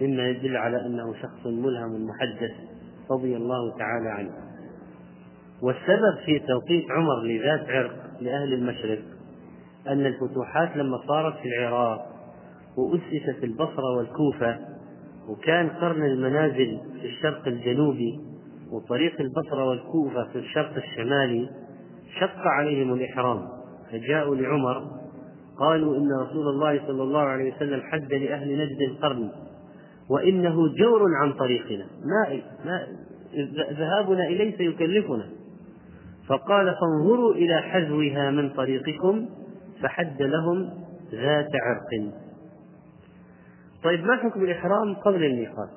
مما 0.00 0.28
يدل 0.28 0.56
على 0.56 0.86
أنه 0.86 1.14
شخص 1.14 1.46
ملهم 1.46 2.06
محدث 2.06 2.50
رضي 3.10 3.36
الله 3.36 3.78
تعالى 3.78 4.08
عنه. 4.08 4.32
والسبب 5.62 6.18
في 6.24 6.38
توقيت 6.38 6.90
عمر 6.90 7.22
لذات 7.22 7.68
عرق 7.68 7.96
لأهل 8.20 8.52
المشرق 8.52 8.98
أن 9.88 10.06
الفتوحات 10.06 10.76
لما 10.76 10.98
صارت 11.08 11.36
في 11.36 11.48
العراق 11.48 12.06
وأسست 12.76 13.44
البصرة 13.44 13.96
والكوفة 13.96 14.58
وكان 15.28 15.68
قرن 15.68 16.04
المنازل 16.04 16.80
في 17.00 17.06
الشرق 17.06 17.48
الجنوبي 17.48 18.20
وطريق 18.72 19.20
البصرة 19.20 19.64
والكوفة 19.64 20.24
في 20.32 20.38
الشرق 20.38 20.76
الشمالي 20.76 21.48
شق 22.20 22.38
عليهم 22.38 22.94
الإحرام 22.94 23.48
فجاءوا 23.92 24.36
لعمر 24.36 25.00
قالوا 25.58 25.96
إن 25.96 26.08
رسول 26.26 26.48
الله 26.48 26.86
صلى 26.86 27.02
الله 27.02 27.20
عليه 27.20 27.54
وسلم 27.56 27.80
حد 27.80 28.12
لأهل 28.12 28.58
نجد 28.58 28.90
القرن 28.90 29.30
وإنه 30.10 30.74
جور 30.74 31.02
عن 31.22 31.32
طريقنا 31.32 31.86
ما, 32.04 32.40
ما 32.64 32.86
ذهابنا 33.72 34.26
إليه 34.26 34.56
سيكلفنا. 34.56 35.26
فقال 36.28 36.74
فانظروا 36.80 37.34
إلى 37.34 37.62
حذوها 37.62 38.30
من 38.30 38.50
طريقكم 38.50 39.28
فحد 39.82 40.22
لهم 40.22 40.70
ذات 41.12 41.50
عرق. 41.54 42.12
طيب 43.84 44.04
ما 44.04 44.16
حكم 44.16 44.44
الإحرام 44.44 44.94
قبل 44.94 45.24
الميقات 45.24 45.70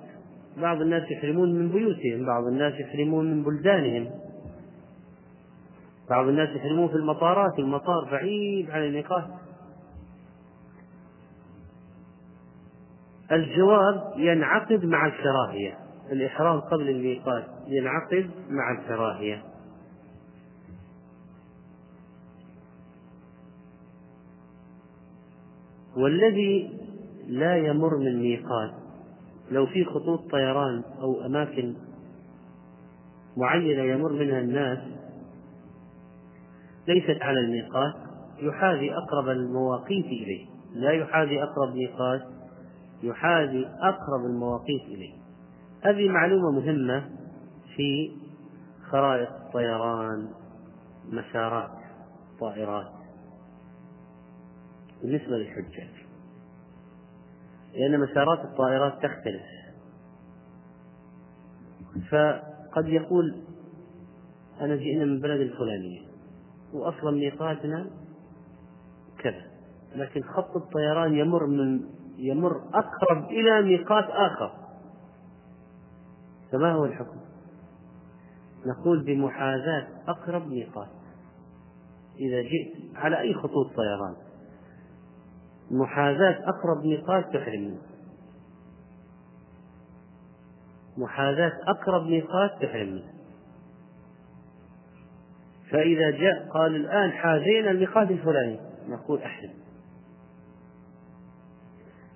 بعض 0.62 0.82
الناس 0.82 1.12
يحرمون 1.12 1.56
من 1.56 1.70
بيوتهم 1.70 2.26
بعض 2.26 2.44
الناس 2.48 2.74
يحرمون 2.80 3.32
من 3.32 3.44
بلدانهم. 3.44 4.10
بعض 6.10 6.28
الناس 6.28 6.50
يحرمون 6.50 6.88
في 6.88 6.96
المطارات 6.96 7.60
المطار 7.60 8.10
بعيد 8.12 8.72
عن 8.72 8.84
الميقات 8.84 9.28
الجواب 13.32 14.14
ينعقد 14.18 14.86
مع 14.86 15.06
الكراهية. 15.06 15.78
الإحرام 16.12 16.60
قبل 16.60 16.90
الميقات 16.90 17.46
ينعقد 17.68 18.30
مع 18.50 18.72
الكراهية. 18.72 19.44
والذي 25.98 26.80
لا 27.28 27.58
يمر 27.58 27.98
من 27.98 28.20
ميقات 28.20 28.72
لو 29.52 29.66
في 29.66 29.86
خطوط 29.86 30.32
طيران 30.32 30.84
أو 31.02 31.26
أماكن 31.26 31.74
معينة 33.38 33.84
يمر 33.84 34.12
منها 34.12 34.40
الناس 34.40 34.80
ليست 36.88 37.22
على 37.22 37.40
الميقات 37.40 37.94
يحاذي 38.40 38.94
أقرب 38.94 39.30
المواقيت 39.30 40.06
إليه. 40.06 40.46
لا 40.74 40.92
يحاذي 40.92 41.44
أقرب 41.44 41.76
ميقات 41.76 42.22
يحاذي 43.04 43.68
أقرب 43.68 44.26
المواقيت 44.26 44.82
إليه. 44.82 45.14
هذه 45.82 46.10
معلومة 46.10 46.52
مهمة 46.52 47.10
في 47.76 48.12
خرائط 48.90 49.30
الطيران 49.30 50.30
مسارات 51.10 51.72
طائرات. 52.40 52.92
بالنسبة 55.02 55.38
للحجاج 55.38 56.04
لأن 57.74 58.00
مسارات 58.00 58.40
الطائرات 58.40 58.94
تختلف. 58.94 59.44
فقد 62.12 62.88
يقول 62.88 63.36
أنا 64.62 64.76
جئنا 64.76 65.06
من 65.06 65.20
بلد 65.20 65.42
الفلانية. 65.42 66.13
وأصلا 66.74 67.12
ميقاتنا 67.12 67.90
كذا. 69.20 69.46
لكن 69.96 70.24
خط 70.24 70.56
الطيران 70.56 71.14
يمر 71.14 71.46
من 71.46 71.82
يمر 72.18 72.62
أقرب 72.74 73.26
إلى 73.26 73.62
ميقات 73.62 74.06
آخر. 74.10 74.52
فما 76.52 76.72
هو 76.72 76.86
الحكم؟ 76.86 77.18
نقول 78.66 79.04
بمحاذاة 79.04 79.88
أقرب 80.08 80.48
ميقات. 80.48 80.90
إذا 82.20 82.42
جئت 82.42 82.96
على 82.96 83.20
أي 83.20 83.34
خطوط 83.34 83.68
طيران 83.76 84.16
محاذاة 85.72 86.50
أقرب 86.50 86.86
ميقات 86.86 87.34
تحرم 87.34 87.62
منه 87.62 87.82
محاذاة 90.98 91.52
أقرب 91.68 92.04
ميقات 92.04 92.52
تحرم 92.62 92.88
منه 92.88 93.13
فإذا 95.74 96.12
جاء 96.12 96.48
قال 96.54 96.76
الآن 96.76 97.12
حاذينا 97.12 97.72
الميقات 97.72 98.12
الفلاني. 98.12 98.60
نقول 98.90 99.22
أحسن. 99.22 99.50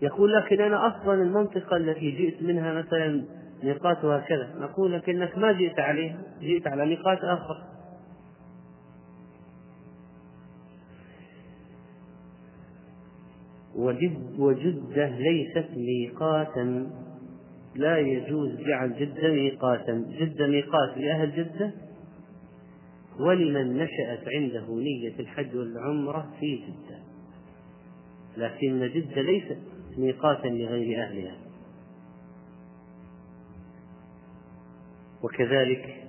يقول 0.02 0.34
لكن 0.34 0.62
أنا 0.62 0.88
أصلا 0.88 1.14
المنطقة 1.14 1.78
التي 1.78 2.12
جئت 2.12 2.42
منها 2.42 2.74
مثلا 2.74 3.26
ميقاتها 3.64 4.20
كذا 4.20 4.54
نقول 4.60 4.94
لكنك 4.94 5.38
ما 5.38 5.52
جئت 5.52 5.80
عليها 5.80 6.18
جئت 6.42 6.68
على 6.68 6.86
ميقات 6.86 7.18
آخر. 7.24 7.64
وجد 13.76 14.40
وجدة 14.40 15.10
ليست 15.10 15.70
ميقاتا. 15.76 16.92
لا 17.76 17.98
يجوز 17.98 18.56
جعل 18.56 18.96
جدة 19.00 19.32
ميقاتا. 19.32 20.06
جدة 20.20 20.48
ميقات 20.48 20.98
لأهل 20.98 21.32
جدة؟ 21.36 21.87
ولمن 23.20 23.78
نشأت 23.78 24.24
عنده 24.36 24.66
نية 24.76 25.20
الحج 25.20 25.56
والعمرة 25.56 26.30
في 26.40 26.56
جدة. 26.56 27.00
لكن 28.38 28.90
جدة 28.94 29.22
ليست 29.22 29.58
ميقاتا 29.98 30.48
لغير 30.48 31.04
أهلها. 31.04 31.38
وكذلك 35.24 36.04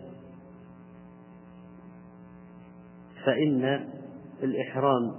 فإن 3.25 3.89
الإحرام 4.43 5.15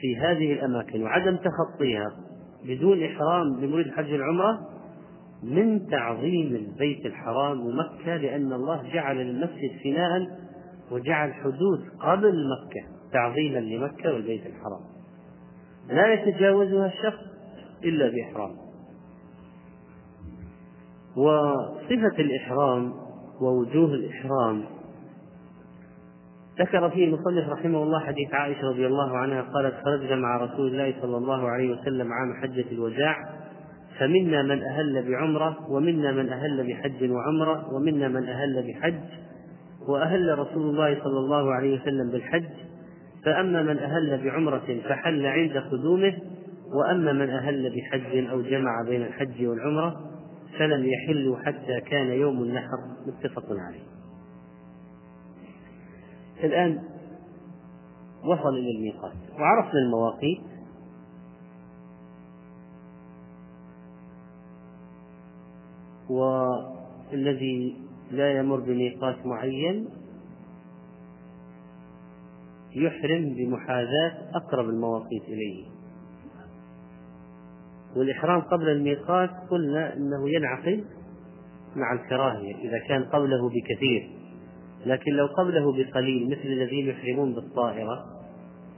في 0.00 0.16
هذه 0.16 0.52
الأماكن 0.52 1.02
وعدم 1.02 1.36
تخطيها 1.36 2.06
بدون 2.64 3.04
إحرام 3.04 3.60
بمريد 3.60 3.86
الحج 3.86 4.12
والعمرة 4.12 4.68
من 5.42 5.86
تعظيم 5.86 6.56
البيت 6.56 7.06
الحرام 7.06 7.60
ومكة 7.60 8.16
لأن 8.16 8.52
الله 8.52 8.92
جعل 8.94 9.16
للمسجد 9.16 9.70
فناء 9.84 10.43
وجعل 10.90 11.32
حدود 11.34 11.88
قبل 12.00 12.48
مكة 12.48 12.86
تعظيما 13.12 13.58
لمكة 13.58 14.14
والبيت 14.14 14.46
الحرام. 14.46 14.80
لا 15.88 16.12
يتجاوزها 16.12 16.86
الشخص 16.86 17.22
إلا 17.84 18.10
بإحرام. 18.10 18.50
وصفة 21.16 22.18
الإحرام 22.18 22.92
ووجوه 23.40 23.94
الإحرام. 23.94 24.64
ذكر 26.58 26.90
فيه 26.90 27.04
المصنف 27.04 27.48
رحمه 27.48 27.82
الله 27.82 28.00
حديث 28.00 28.34
عائشة 28.34 28.68
رضي 28.68 28.86
الله 28.86 29.18
عنها 29.18 29.42
قالت 29.42 29.74
خرجنا 29.84 30.16
مع 30.16 30.36
رسول 30.36 30.66
الله 30.66 30.94
صلى 31.02 31.16
الله 31.16 31.48
عليه 31.48 31.70
وسلم 31.72 32.12
عام 32.12 32.42
حجة 32.42 32.64
الوداع 32.72 33.16
فمنا 33.98 34.42
من 34.42 34.62
أهل 34.62 35.10
بعمرة 35.10 35.70
ومنا 35.70 36.12
من 36.12 36.28
أهل 36.28 36.66
بحج 36.68 37.10
وعمرة 37.10 37.74
ومنا 37.74 38.08
من 38.08 38.28
أهل 38.28 38.62
بحج 38.68 39.00
وأهل 39.88 40.38
رسول 40.38 40.62
الله 40.62 41.04
صلى 41.04 41.18
الله 41.18 41.52
عليه 41.54 41.80
وسلم 41.80 42.10
بالحج 42.10 42.48
فأما 43.24 43.62
من 43.62 43.78
أهل 43.78 44.24
بعمرة 44.24 44.80
فحل 44.88 45.26
عند 45.26 45.56
قدومه 45.56 46.14
وأما 46.74 47.12
من 47.12 47.30
أهل 47.30 47.76
بحج 47.76 48.28
أو 48.30 48.42
جمع 48.42 48.82
بين 48.86 49.02
الحج 49.02 49.46
والعمرة 49.46 50.00
فلم 50.58 50.86
يحلوا 50.86 51.36
حتى 51.36 51.80
كان 51.80 52.06
يوم 52.06 52.42
النحر 52.42 52.78
متفق 53.06 53.44
عليه. 53.50 53.84
الآن 56.44 56.82
وصل 58.24 58.48
إلى 58.48 58.70
الميقات 58.70 59.12
وعرفنا 59.38 59.80
المواقيت. 59.80 60.40
والذي 66.08 67.76
لا 68.10 68.38
يمر 68.38 68.60
بميقات 68.60 69.26
معين 69.26 69.88
يحرم 72.76 73.34
بمحاذاة 73.34 74.30
أقرب 74.34 74.68
المواقيت 74.68 75.22
إليه. 75.28 75.64
والإحرام 77.96 78.40
قبل 78.40 78.68
الميقات 78.68 79.30
قلنا 79.50 79.94
أنه 79.94 80.30
ينعقد 80.30 80.84
مع 81.76 81.92
الكراهية 81.92 82.54
إذا 82.54 82.78
كان 82.88 83.04
قبله 83.04 83.48
بكثير. 83.48 84.10
لكن 84.86 85.12
لو 85.12 85.26
قبله 85.26 85.72
بقليل 85.72 86.26
مثل 86.26 86.48
الذين 86.48 86.88
يحرمون 86.88 87.34
بالطائرة 87.34 88.04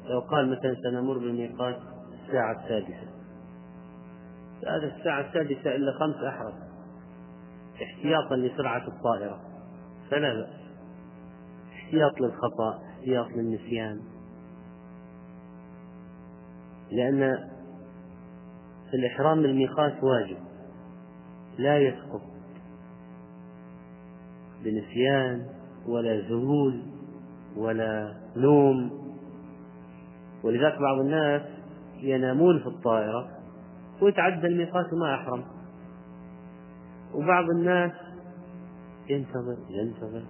لو 0.09 0.21
قال 0.21 0.51
مثلا 0.51 0.75
سنمر 0.83 1.19
بالميقات 1.19 1.77
الساعة 2.25 2.65
السادسة. 2.65 3.17
هذا 4.69 4.97
الساعة 4.97 5.21
السادسة 5.21 5.77
إلا 5.77 5.93
خمس 5.93 6.25
أحرم 6.25 6.66
احتياطا 7.83 8.37
لسرعة 8.37 8.89
الطائرة. 8.89 9.41
فلا 10.11 10.35
بأس. 10.35 10.67
احتياط 11.73 12.21
للخطأ 12.21 12.83
احتياط 12.91 13.27
للنسيان. 13.29 14.01
لأن 16.93 17.49
الإحرام 18.95 19.43
بالميقات 19.43 20.05
واجب. 20.05 20.37
لا 21.59 21.79
يسقط 21.79 22.23
بنسيان 24.65 25.47
ولا 25.89 26.21
ذهول 26.21 26.83
ولا 27.57 28.15
نوم. 28.37 28.91
ولذلك 30.45 30.79
بعض 30.81 30.99
الناس 30.99 31.43
ينامون 31.99 32.59
في 32.59 32.67
الطائرة 32.67 33.29
ويتعدى 34.03 34.47
الميقات 34.47 34.93
وما 34.93 35.15
أحرم. 35.15 35.56
وبعض 37.15 37.45
الناس 37.51 37.93
ينتظر 39.11 39.57
ينتظر. 39.71 40.23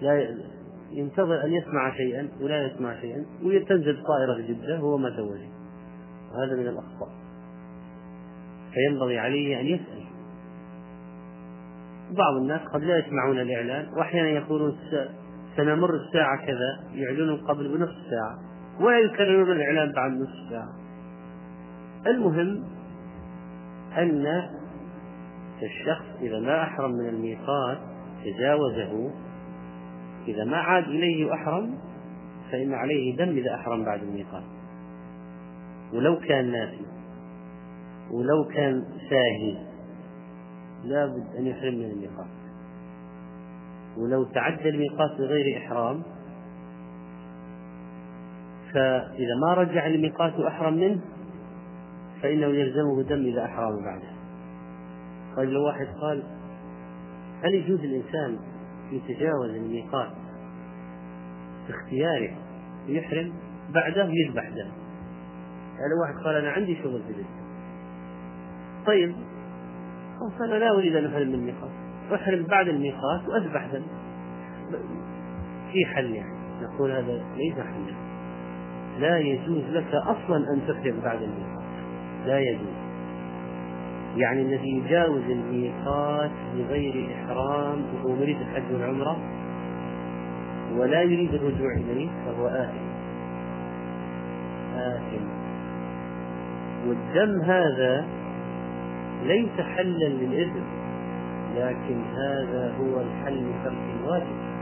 لا 0.00 0.36
ينتظر 0.90 1.44
أن 1.44 1.52
يسمع 1.52 1.96
شيئا 1.96 2.28
ولا 2.40 2.66
يسمع 2.66 3.00
شيئا 3.00 3.24
وتنزل 3.42 4.02
طائرة 4.04 4.46
جدة 4.48 4.80
وهو 4.80 4.96
ما 4.96 5.16
سوى 5.16 5.48
وهذا 6.32 6.56
من 6.56 6.66
الأخطاء. 6.66 7.08
فينبغي 8.74 9.18
عليه 9.18 9.60
أن 9.60 9.66
يسأل. 9.66 10.04
بعض 12.10 12.36
الناس 12.36 12.60
قد 12.60 12.82
لا 12.82 12.98
يسمعون 12.98 13.40
الإعلان 13.40 13.88
وأحيانا 13.96 14.28
يقولون 14.28 14.76
سنمر 15.56 15.90
الساعة 15.94 16.46
كذا 16.46 16.80
يعلنون 16.92 17.36
قبل 17.36 17.68
بنصف 17.68 18.10
ساعة 18.10 18.38
ولا 18.80 18.98
يكررون 18.98 19.52
الإعلان 19.52 19.92
بعد 19.92 20.12
نصف 20.12 20.50
ساعة. 20.50 20.72
المهم 22.06 22.64
أن 23.98 24.26
الشخص 25.62 26.04
إذا 26.20 26.40
ما 26.40 26.62
أحرم 26.62 26.90
من 26.90 27.08
الميقات 27.08 27.78
تجاوزه. 28.24 29.10
إذا 30.28 30.44
ما 30.44 30.56
عاد 30.56 30.84
إليه 30.84 31.26
وأحرم 31.26 31.78
فإن 32.52 32.74
عليه 32.74 33.16
دم 33.16 33.28
إذا 33.28 33.54
أحرم 33.54 33.84
بعد 33.84 34.02
الميقات. 34.02 34.44
ولو 35.92 36.18
كان 36.18 36.52
ناسي 36.52 36.86
ولو 38.10 38.44
كان 38.54 38.84
ساهي 39.10 39.56
لابد 40.84 41.36
أن 41.38 41.46
يحرم 41.46 41.74
من 41.74 41.90
الميقات. 41.90 42.26
ولو 43.96 44.24
تعدى 44.24 44.68
الميقات 44.68 45.10
بغير 45.18 45.58
إحرام 45.58 46.02
فإذا 48.74 49.34
ما 49.46 49.54
رجع 49.54 49.86
الميقات 49.86 50.38
وأحرم 50.38 50.74
منه 50.74 51.00
فإنه 52.24 52.46
يلزمه 52.46 53.02
دم 53.02 53.26
إذا 53.26 53.44
أحرم 53.44 53.84
بعده. 53.84 54.08
طيب 55.36 55.50
لو 55.50 55.66
واحد 55.66 55.86
قال 55.86 56.22
هل 57.42 57.54
يجوز 57.54 57.80
الإنسان 57.80 58.38
يتجاوز 58.92 59.50
الميقات 59.50 60.10
باختياره 61.68 62.36
ويحرم 62.88 63.32
بعده 63.74 64.08
يذبح 64.10 64.48
دم؟ 64.48 64.56
يعني 64.56 65.90
لو 65.90 66.00
واحد 66.02 66.24
قال 66.24 66.36
أنا 66.36 66.50
عندي 66.50 66.76
شغل 66.82 67.02
في 67.02 67.10
الجنة 67.10 67.44
طيب 68.86 69.14
خلاص 70.18 70.40
أنا 70.40 70.54
لا 70.54 70.70
أريد 70.70 70.96
أن 70.96 71.06
أحرم 71.06 71.28
من 71.28 71.34
الميقات. 71.34 71.70
أحرم 72.14 72.42
بعد 72.42 72.68
الميقات 72.68 73.28
وأذبح 73.28 73.66
دم. 73.66 73.82
في 75.72 75.86
حل 75.86 76.14
يعني. 76.14 76.34
نقول 76.62 76.90
هذا 76.90 77.24
ليس 77.36 77.54
حلا 77.54 77.94
لا 78.98 79.18
يجوز 79.18 79.64
لك 79.64 79.94
أصلا 79.94 80.36
أن 80.36 80.60
تحرم 80.68 81.00
بعد 81.00 81.22
الميقات. 81.22 81.63
لا 82.26 82.38
يجوز. 82.38 82.84
يعني 84.16 84.42
الذي 84.42 84.68
يجاوز 84.68 85.22
الميقات 85.30 86.30
بغير 86.56 87.08
إحرام 87.14 87.82
وهو 87.94 88.16
مريد 88.16 88.36
الحج 88.40 88.72
والعمرة 88.72 89.16
ولا 90.76 91.02
يريد 91.02 91.34
الرجوع 91.34 91.72
إليه 91.72 92.08
فهو 92.26 92.46
آثم. 92.46 92.84
آثم. 94.76 95.24
والدم 96.86 97.42
هذا 97.42 98.06
ليس 99.22 99.60
حلا 99.60 100.08
للإثم 100.08 100.64
لكن 101.56 102.02
هذا 102.16 102.74
هو 102.80 103.00
الحل 103.00 103.34
لترك 103.34 103.78
الواجب. 104.00 104.54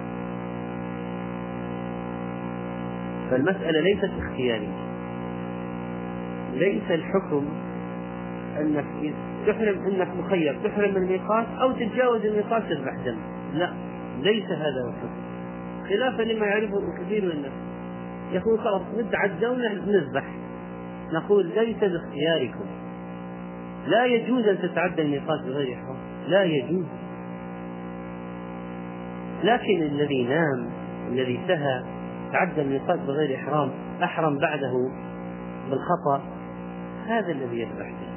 فالمسألة 3.31 3.81
ليست 3.81 4.11
اختيارية. 4.18 4.91
ليس 6.52 6.90
الحكم 6.90 7.48
أنك 8.60 8.84
تحرم 9.46 9.86
أنك 9.86 10.08
مخير 10.16 10.58
تحرم 10.64 10.96
الميقات 10.96 11.46
أو 11.60 11.72
تتجاوز 11.72 12.24
الميقات 12.24 12.62
تذبح 12.62 12.94
دم. 13.04 13.16
لا 13.54 13.72
ليس 14.20 14.44
هذا 14.44 14.82
هو 14.84 14.88
الحكم. 14.88 15.22
خلافا 15.88 16.22
لما 16.22 16.46
يعرفه 16.46 16.80
كثير 17.00 17.24
من 17.24 17.30
الناس. 17.30 17.52
يقول 18.32 18.60
خلاص 18.60 18.82
نتعدى 18.98 19.46
ونذبح 19.46 20.24
نقول 21.12 21.46
ليس 21.46 21.76
باختياركم. 21.76 22.66
لا 23.86 24.04
يجوز 24.04 24.46
أن 24.46 24.58
تتعدى 24.58 25.02
الميقات 25.02 25.40
بغير 25.40 25.74
احرام 25.74 25.96
لا 26.28 26.42
يجوز. 26.42 26.86
لكن 29.44 29.82
الذي 29.82 30.24
نام 30.24 30.70
الذي 31.08 31.40
سهى 31.48 31.82
تعدى 32.32 32.62
الميقات 32.62 32.98
بغير 32.98 33.36
إحرام 33.36 33.70
أحرم 34.02 34.38
بعده 34.38 34.72
بالخطأ. 35.70 36.32
هذا 37.06 37.32
الذي 37.32 37.60
يذبح 37.60 37.90
دم. 37.90 38.12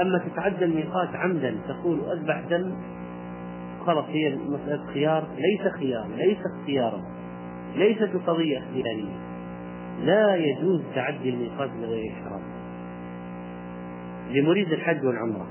أما 0.00 0.18
تتعدى 0.18 0.64
الميقات 0.64 1.08
عمدا 1.14 1.56
تقول 1.68 2.00
أذبح 2.10 2.40
دم 2.50 2.74
خلاص 3.86 4.04
هي 4.08 4.36
مسألة 4.36 4.86
خيار. 4.86 5.28
ليس 5.36 5.72
خيار 5.72 6.06
ليس 6.16 6.38
اختيارا. 6.46 7.02
ليست 7.76 8.10
قضية 8.26 8.58
اختيارية. 8.58 9.30
لا 10.04 10.36
يجوز 10.36 10.82
تعدي 10.94 11.30
الميقات 11.30 11.70
بغير 11.70 12.12
إحرام. 12.12 12.42
لمريد 14.30 14.72
الحج 14.72 15.04
والعمرة. 15.04 15.46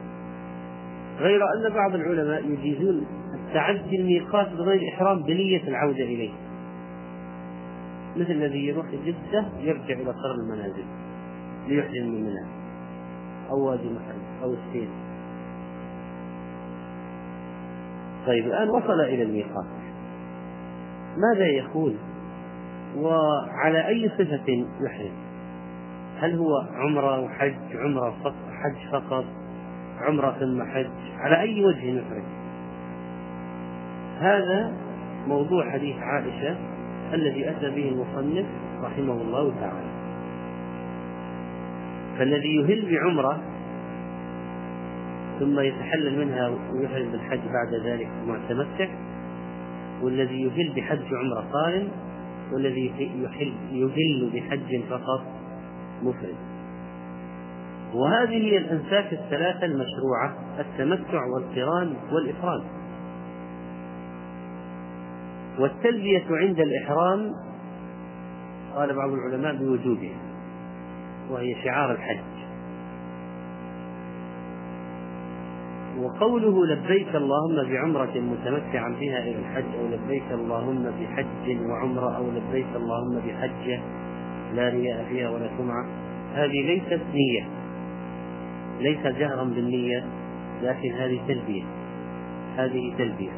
غير 1.19 1.41
أن 1.43 1.73
بعض 1.73 1.95
العلماء 1.95 2.49
يجيزون 2.51 3.05
تعدي 3.53 3.95
الميقات 3.95 4.49
بغير 4.49 4.81
إحرام 4.93 5.23
بنية 5.23 5.67
العودة 5.67 6.03
إليه. 6.03 6.31
مثل 8.15 8.31
الذي 8.31 8.67
يروح 8.67 8.85
جدة 9.05 9.45
يرجع 9.59 9.93
إلى 9.93 10.11
قرن 10.11 10.39
المنازل. 10.43 10.83
من 11.69 12.23
منى 12.23 12.45
أو 13.49 13.69
وادي 13.69 13.89
محرم 13.89 14.43
أو 14.43 14.53
السين 14.53 14.89
طيب 18.27 18.45
الآن 18.45 18.69
وصل 18.69 19.01
إلى 19.01 19.23
الميقات. 19.23 19.65
ماذا 21.17 21.45
يقول؟ 21.45 21.95
وعلى 22.97 23.88
أي 23.88 24.10
صفة 24.10 24.65
يحرم 24.82 25.12
هل 26.19 26.36
هو 26.36 26.62
عمرة 26.75 27.19
وحج 27.19 27.75
عمرة 27.75 28.15
فقط 28.23 28.36
حج 28.63 28.91
فقط 28.91 29.25
عمرة 30.01 30.36
ثم 30.39 30.63
حج؟ 30.63 30.89
على 31.19 31.39
أي 31.39 31.65
وجه 31.65 31.84
يحرم 31.84 32.23
هذا 34.19 34.73
موضوع 35.27 35.71
حديث 35.71 35.95
عائشة 35.97 36.58
الذي 37.13 37.49
أتى 37.49 37.69
به 37.69 37.89
المصنف 37.89 38.45
رحمه 38.82 39.13
الله 39.13 39.53
تعالى. 39.60 39.98
فالذي 42.19 42.55
يهل 42.55 42.91
بعمرة 42.91 43.41
ثم 45.39 45.60
يتحلل 45.60 46.25
منها 46.25 46.47
ويحرم 46.47 47.12
بالحج 47.12 47.39
بعد 47.39 47.73
ذلك 47.86 48.08
متمتع 48.27 48.88
والذي 50.01 50.41
يهل 50.41 50.73
بحج 50.75 51.13
عمرة 51.13 51.51
قارن 51.53 51.88
والذي 52.53 53.12
يحل 53.23 53.53
يهل 53.71 54.29
بحج 54.34 54.82
فقط 54.89 55.21
مفرد. 56.03 56.36
وهذه 57.93 58.38
هي 58.38 58.58
الأنساك 58.58 59.13
الثلاثة 59.13 59.65
المشروعة 59.65 60.36
التمتع 60.60 61.25
والقران 61.25 61.93
والإفراد. 62.12 62.63
والتلبية 65.60 66.25
عند 66.29 66.60
الإحرام 66.60 67.32
قال 68.75 68.95
بعض 68.95 69.10
العلماء 69.10 69.55
بوجوبها. 69.55 70.28
وهي 71.29 71.55
شعار 71.63 71.91
الحج. 71.91 72.39
وقوله 75.99 76.65
لبيك 76.65 77.15
اللهم 77.15 77.71
بعمرة 77.71 78.13
متمتعا 78.15 78.89
بها 78.99 79.19
إلى 79.19 79.35
الحج 79.39 79.75
أو 79.79 79.87
لبيك 79.87 80.31
اللهم 80.31 80.83
بحج 80.83 81.61
وعمرة 81.69 82.17
أو 82.17 82.31
لبيك 82.31 82.67
اللهم 82.75 83.19
بحجة 83.27 83.79
لا 84.53 84.69
رياء 84.69 85.05
فيها 85.09 85.29
ولا 85.29 85.49
سمعة 85.57 85.85
هذه 86.33 86.61
ليست 86.61 87.01
نية. 87.13 87.47
ليس 88.79 89.07
جهرا 89.17 89.43
بالنية 89.43 90.05
لكن 90.61 90.91
هذه 90.93 91.19
تلبية. 91.27 91.63
هذه 92.57 92.93
تلبية. 92.97 93.31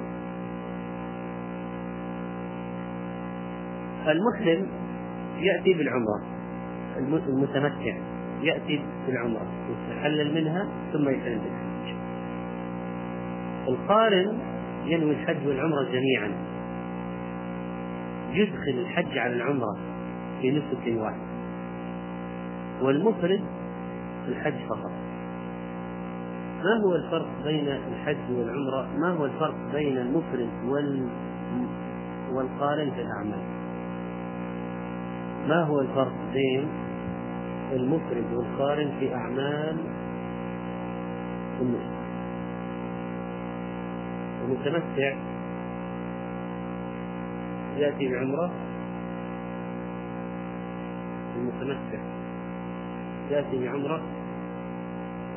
المسلم 4.08 4.68
يأتي 5.40 5.74
بالعمرة. 5.74 6.41
المتمتع. 6.98 7.98
يأتي 8.42 8.82
بالعمرة 9.08 9.48
يتحلل 9.70 10.34
منها 10.34 10.68
ثم 10.94 11.10
يحلل 11.10 11.40
بالحج 11.40 11.96
القارن 13.68 14.38
ينوي 14.86 15.12
الحج 15.12 15.48
والعمرة 15.48 15.84
جميعا. 15.84 16.32
يدخل 18.32 18.80
الحج 18.80 19.18
على 19.18 19.36
العمرة 19.36 19.78
في 20.42 20.52
نسك 20.52 21.02
واحد. 21.02 21.22
والمفرد 22.82 23.42
الحج 24.28 24.54
فقط. 24.70 24.92
ما 26.64 26.82
هو 26.86 26.96
الفرق 26.96 27.28
بين 27.44 27.68
الحج 27.68 28.32
والعمرة؟ 28.38 28.88
ما 28.98 29.10
هو 29.10 29.26
الفرق 29.26 29.56
بين 29.74 29.98
المفرد 29.98 30.50
وال 30.66 31.10
والقارن 32.32 32.92
في 32.92 33.02
الأعمال؟ 33.02 33.61
ما 35.48 35.64
هو 35.64 35.82
الفرق 35.82 36.14
بين 36.34 36.68
المفرد 37.72 38.34
والقارن 38.34 38.92
في 39.00 39.16
أعمال 39.16 39.78
النسك؟ 41.62 42.02
المتمتع 44.46 45.14
يأتي 47.78 48.12
بعمرة 48.12 48.52
المتمتع 51.36 52.00
يأتي 53.30 53.66
بعمرة 53.66 54.02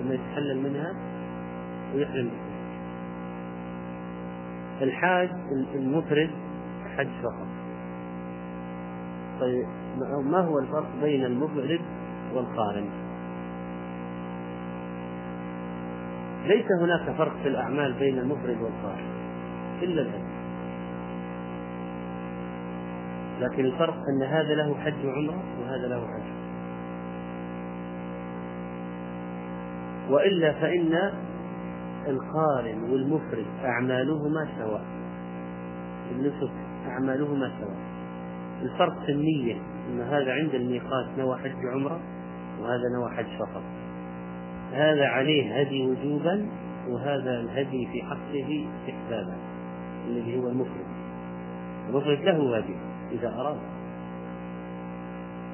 ثم 0.01 0.13
يتحلل 0.13 0.63
منها 0.63 0.95
ويحرم 1.95 2.31
الحاج 4.83 5.31
المفرد 5.75 6.31
حج 6.97 7.09
فقط. 7.23 7.49
طيب. 9.41 9.84
ما 10.31 10.41
هو 10.41 10.59
الفرق 10.59 10.89
بين 11.03 11.25
المفرد 11.25 11.81
والقارن؟ 12.35 12.89
ليس 16.47 16.67
هناك 16.81 17.17
فرق 17.17 17.37
في 17.43 17.49
الأعمال 17.49 17.93
بين 17.93 18.19
المفرد 18.19 18.57
والقارن 18.63 19.09
إلا 19.83 20.03
الهدي 20.03 20.35
لكن 23.41 23.65
الفرق 23.65 23.97
أن 24.09 24.23
هذا 24.23 24.55
له 24.55 24.75
حج 24.75 25.07
وعمرة 25.07 25.43
وهذا 25.61 25.87
له 25.89 26.07
حج. 26.07 26.45
وإلا 30.11 30.53
فإن 30.53 31.13
القارن 32.07 32.83
والمفرد 32.91 33.47
أعمالهما 33.65 34.49
سواء. 34.59 34.85
النسك 36.11 36.53
أعمالهما 36.87 37.51
سواء. 37.61 37.77
الفرق 38.63 39.05
في 39.07 39.13
النية. 39.13 39.74
أن 39.89 40.01
هذا 40.01 40.33
عند 40.33 40.55
الميقات 40.55 41.19
نوى 41.19 41.39
حج 41.39 41.67
عمرة 41.75 42.01
وهذا 42.61 42.89
نوى 42.99 43.11
حج 43.17 43.39
فقط. 43.39 43.63
هذا 44.73 45.07
عليه 45.07 45.61
هدي 45.61 45.87
وجوبا 45.87 46.47
وهذا 46.89 47.41
الهدي 47.41 47.89
في 47.93 48.03
حقه 48.03 48.67
استحبابا 48.81 49.37
الذي 50.09 50.39
هو 50.39 50.49
المفرد. 50.49 50.87
المفرد 51.89 52.19
له 52.21 52.57
هدي 52.57 52.75
إذا 53.13 53.29
أراد 53.29 53.59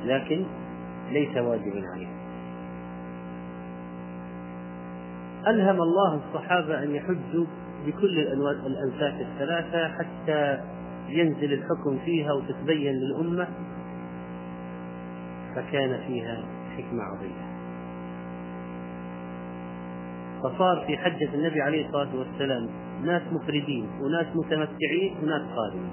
لكن 0.04 0.44
ليس 1.10 1.36
واجبا 1.36 1.82
عليه. 1.94 2.20
ألهم 5.46 5.82
الله 5.82 6.14
الصحابة 6.14 6.82
أن 6.82 6.94
يحجوا 6.94 7.46
بكل 7.86 8.18
الأنساك 8.66 9.20
الثلاثة 9.20 9.88
حتى 9.88 10.60
ينزل 11.08 11.52
الحكم 11.52 11.98
فيها 12.04 12.32
وتتبين 12.32 12.92
للأمة. 12.92 13.48
فكان 15.54 16.00
فيها 16.06 16.42
حكمة 16.76 17.02
عظيمة. 17.02 17.50
فصار 20.42 20.84
في 20.86 20.96
حجة 20.96 21.34
النبي 21.34 21.60
عليه 21.62 21.86
الصلاة 21.86 22.16
والسلام 22.16 22.68
ناس 23.04 23.22
مفردين 23.32 23.88
وناس 24.00 24.26
متمتعين 24.34 25.16
وناس 25.22 25.42
قادمين 25.56 25.92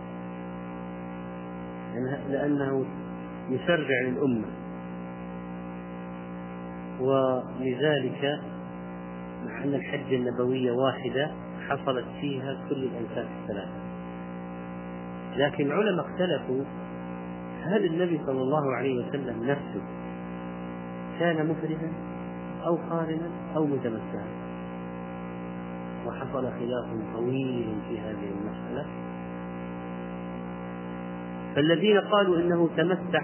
لأنه 2.29 2.85
يشرع 3.49 4.01
للأمة. 4.05 4.47
ولذلك 6.99 8.39
مع 9.45 9.63
أن 9.63 9.73
الحجة 9.73 10.15
النبوية 10.15 10.71
واحدة 10.71 11.31
حصلت 11.69 12.05
فيها 12.21 12.57
كل 12.69 12.83
الأنساب 12.83 13.27
الثلاثة. 13.41 13.87
لكن 15.37 15.65
العلماء 15.65 16.05
اختلفوا 16.05 16.63
هل 17.67 17.85
النبي 17.85 18.19
صلى 18.25 18.41
الله 18.41 18.75
عليه 18.75 19.07
وسلم 19.07 19.43
نفسه 19.43 19.81
كان 21.19 21.47
مفردا 21.47 21.91
أو 22.65 22.75
قارنا 22.89 23.29
أو 23.55 23.65
متمتعا؟ 23.65 24.27
وحصل 26.07 26.43
خلاف 26.43 27.15
طويل 27.15 27.75
في 27.89 27.99
هذه 27.99 28.31
المسألة. 28.39 28.85
فالذين 31.55 31.99
قالوا 31.99 32.37
إنه 32.37 32.69
تمتع 32.77 33.21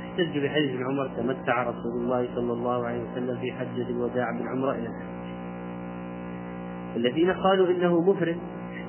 احتجوا 0.00 0.42
بحديث 0.42 0.70
ابن 0.70 0.84
عمر 0.84 1.08
تمتع 1.16 1.62
رسول 1.62 1.92
الله 2.02 2.28
صلى 2.34 2.52
الله 2.52 2.86
عليه 2.86 3.02
وسلم 3.12 3.38
في 3.40 3.52
حجة 3.52 3.90
الوداع 3.90 4.30
بالعمرة 4.38 4.72
إلى 4.72 4.86
الحج. 4.86 5.20
الذين 6.96 7.32
قالوا 7.32 7.68
إنه 7.70 8.00
مفرد 8.00 8.38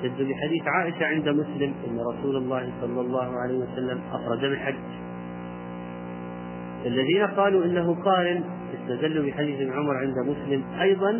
احتجوا 0.02 0.28
بحديث 0.28 0.62
عائشة 0.66 1.06
عند 1.06 1.28
مسلم 1.28 1.74
أن 1.88 2.00
رسول 2.00 2.36
الله 2.36 2.72
صلى 2.80 3.00
الله 3.00 3.40
عليه 3.40 3.58
وسلم 3.58 4.00
أفرد 4.12 4.40
بالحج. 4.40 4.74
الذين 6.86 7.26
قالوا 7.26 7.64
إنه 7.64 8.02
قارن 8.04 8.44
استدلوا 8.74 9.26
بحديث 9.26 9.70
عمر 9.70 9.96
عند 9.96 10.18
مسلم 10.18 10.64
أيضا 10.80 11.10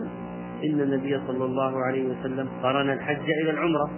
إن 0.64 0.80
النبي 0.80 1.20
صلى 1.26 1.44
الله 1.44 1.84
عليه 1.84 2.04
وسلم 2.04 2.48
قرن 2.62 2.90
الحج 2.90 3.30
إلى 3.42 3.50
العمرة. 3.50 3.90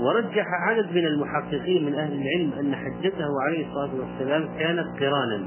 ورجح 0.00 0.46
عدد 0.68 0.92
من 0.92 1.04
المحققين 1.04 1.86
من 1.86 1.94
أهل 1.94 2.12
العلم 2.12 2.52
أن 2.60 2.76
حجته 2.76 3.28
عليه 3.46 3.66
الصلاة 3.66 3.90
والسلام 4.00 4.48
كانت 4.58 4.86
قرانا. 5.00 5.42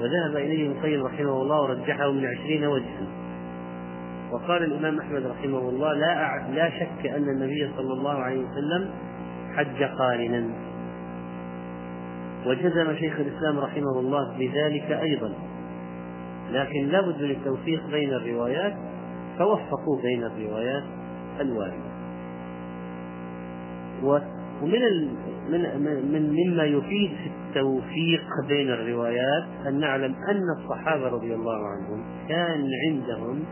وذهب 0.00 0.36
إليه 0.36 0.66
ابن 0.66 0.76
القيم 0.76 1.06
رحمه 1.06 1.42
الله 1.42 1.62
ورجحه 1.62 2.12
من 2.12 2.26
عشرين 2.26 2.64
وجها. 2.64 3.17
وقال 4.32 4.62
الإمام 4.62 4.98
أحمد 4.98 5.26
رحمه 5.26 5.58
الله 5.58 5.92
لا 5.92 6.46
لا 6.54 6.70
شك 6.70 7.06
أن 7.06 7.28
النبي 7.28 7.70
صلى 7.76 7.92
الله 7.92 8.14
عليه 8.14 8.44
وسلم 8.44 8.90
حج 9.54 9.82
قارنا. 9.82 10.48
وجزم 12.46 12.96
شيخ 12.96 13.20
الإسلام 13.20 13.58
رحمه 13.58 14.00
الله 14.00 14.38
بذلك 14.38 14.90
أيضا. 14.90 15.32
لكن 16.50 16.88
لابد 16.88 17.22
من 17.22 17.30
التوفيق 17.30 17.86
بين 17.90 18.12
الروايات 18.12 18.74
فوفقوا 19.38 20.02
بين 20.02 20.24
الروايات 20.24 20.84
الواردة. 21.40 21.88
ومن 24.02 24.82
من 25.50 25.60
من 26.12 26.32
مما 26.32 26.64
يفيد 26.64 27.10
في 27.10 27.30
التوفيق 27.48 28.24
بين 28.48 28.70
الروايات 28.70 29.44
أن 29.66 29.80
نعلم 29.80 30.14
أن 30.28 30.42
الصحابة 30.58 31.08
رضي 31.08 31.34
الله 31.34 31.66
عنهم 31.66 32.04
كان 32.28 32.70
عندهم 32.86 33.44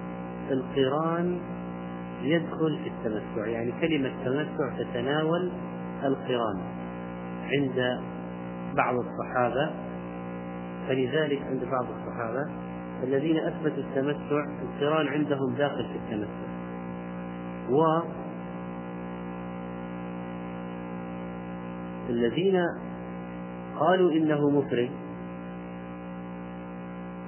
القران 0.51 1.39
يدخل 2.23 2.79
في 2.85 2.89
التمتع 2.89 3.47
يعني 3.47 3.73
كلمة 3.81 4.11
تمتع 4.25 4.77
تتناول 4.79 5.51
القران 6.05 6.61
عند 7.53 8.01
بعض 8.77 8.95
الصحابة 8.95 9.71
فلذلك 10.89 11.43
عند 11.43 11.65
بعض 11.65 11.87
الصحابة 11.91 12.67
الذين 13.03 13.37
أثبتوا 13.37 13.83
التمتع 13.83 14.45
القران 14.63 15.09
عندهم 15.09 15.55
داخل 15.55 15.85
في 15.85 15.97
التمتع. 15.97 16.47
و 17.71 18.03
الذين 22.11 22.63
قالوا 23.79 24.13
إنه 24.13 24.51
مفرد 24.51 24.91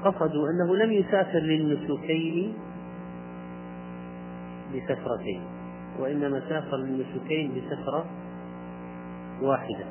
قصدوا 0.05 0.49
أنه 0.51 0.77
لم 0.77 0.93
يسافر 0.93 1.39
للنسكين 1.39 2.55
بسفرتين 4.75 5.43
وإنما 6.01 6.43
سافر 6.49 6.77
للنسكين 6.77 7.53
بسفرة 7.55 8.05
واحدة. 9.43 9.85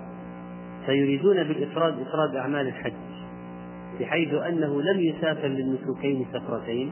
فيريدون 0.85 1.43
بالإفراد 1.43 1.99
إفراد 2.01 2.35
أعمال 2.35 2.67
الحج 2.67 2.93
بحيث 3.99 4.33
أنه 4.33 4.81
لم 4.81 4.99
يسافر 4.99 5.47
للنسكين 5.47 6.25
سفرتين 6.33 6.91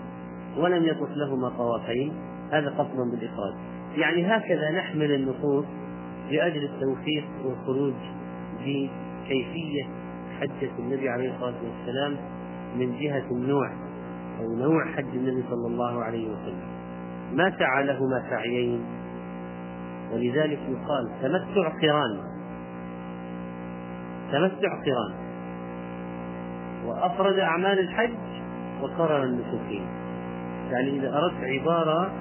ولم 0.58 0.84
يطف 0.84 1.10
لهما 1.16 1.50
طوافين 1.50 2.14
هذا 2.52 2.70
قصدا 2.70 3.12
بالإفراد. 3.12 3.56
يعني 3.98 4.28
هكذا 4.28 4.72
نحمل 4.72 5.12
النصوص 5.12 5.66
لأجل 6.32 6.64
التوفيق 6.64 7.26
والخروج 7.46 7.94
بكيفية 8.60 9.84
حجة 10.40 10.72
النبي 10.80 11.10
عليه 11.10 11.36
الصلاة 11.36 11.56
والسلام 11.64 12.16
من 12.78 13.00
جهة 13.00 13.32
النوع 13.32 13.72
أو 14.40 14.56
نوع 14.56 14.86
حج 14.86 15.16
النبي 15.16 15.44
صلى 15.50 15.68
الله 15.68 16.04
عليه 16.04 16.28
وسلم. 16.28 16.75
ما 17.36 17.54
سعى 17.60 17.84
لهما 17.84 18.24
سعيين. 18.30 18.86
ولذلك 20.14 20.60
يقال 20.70 21.10
تمتع 21.22 21.70
قران. 21.70 22.18
تمتع 24.32 24.70
قران. 24.86 25.14
وأفرد 26.86 27.40
أعمال 27.40 27.80
الحج 27.80 28.14
وقرر 28.82 29.24
النسكين. 29.24 29.86
يعني 30.72 30.90
إذا 30.90 31.18
أردت 31.18 31.44
عبارة 31.44 32.12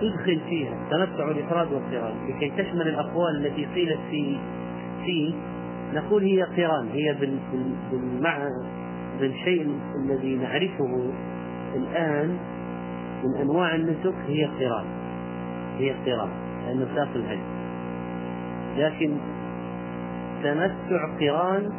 تدخل 0.00 0.40
فيها 0.48 0.74
تمتع 0.90 1.30
الإفراد 1.30 1.72
والقران. 1.72 2.14
لكي 2.28 2.50
تشمل 2.62 2.88
الأقوال 2.88 3.46
التي 3.46 3.64
قيلت 3.64 4.00
في 4.10 4.38
فيه 5.04 5.34
نقول 5.94 6.22
هي 6.22 6.42
قران. 6.42 6.88
هي 6.88 7.16
بالمعنى 7.90 8.68
بالشيء 9.20 9.78
الذي 9.96 10.36
نعرفه 10.36 11.12
الآن. 11.74 12.38
من 13.24 13.40
أنواع 13.40 13.74
النسك 13.74 14.14
هي 14.26 14.44
قران 14.44 14.84
هي 15.78 15.90
قران 15.90 16.30
لأنه 16.66 16.86
ساق 16.94 17.08
الهدي 17.14 17.42
لكن 18.76 19.16
تمتع 20.42 21.16
قران 21.20 21.72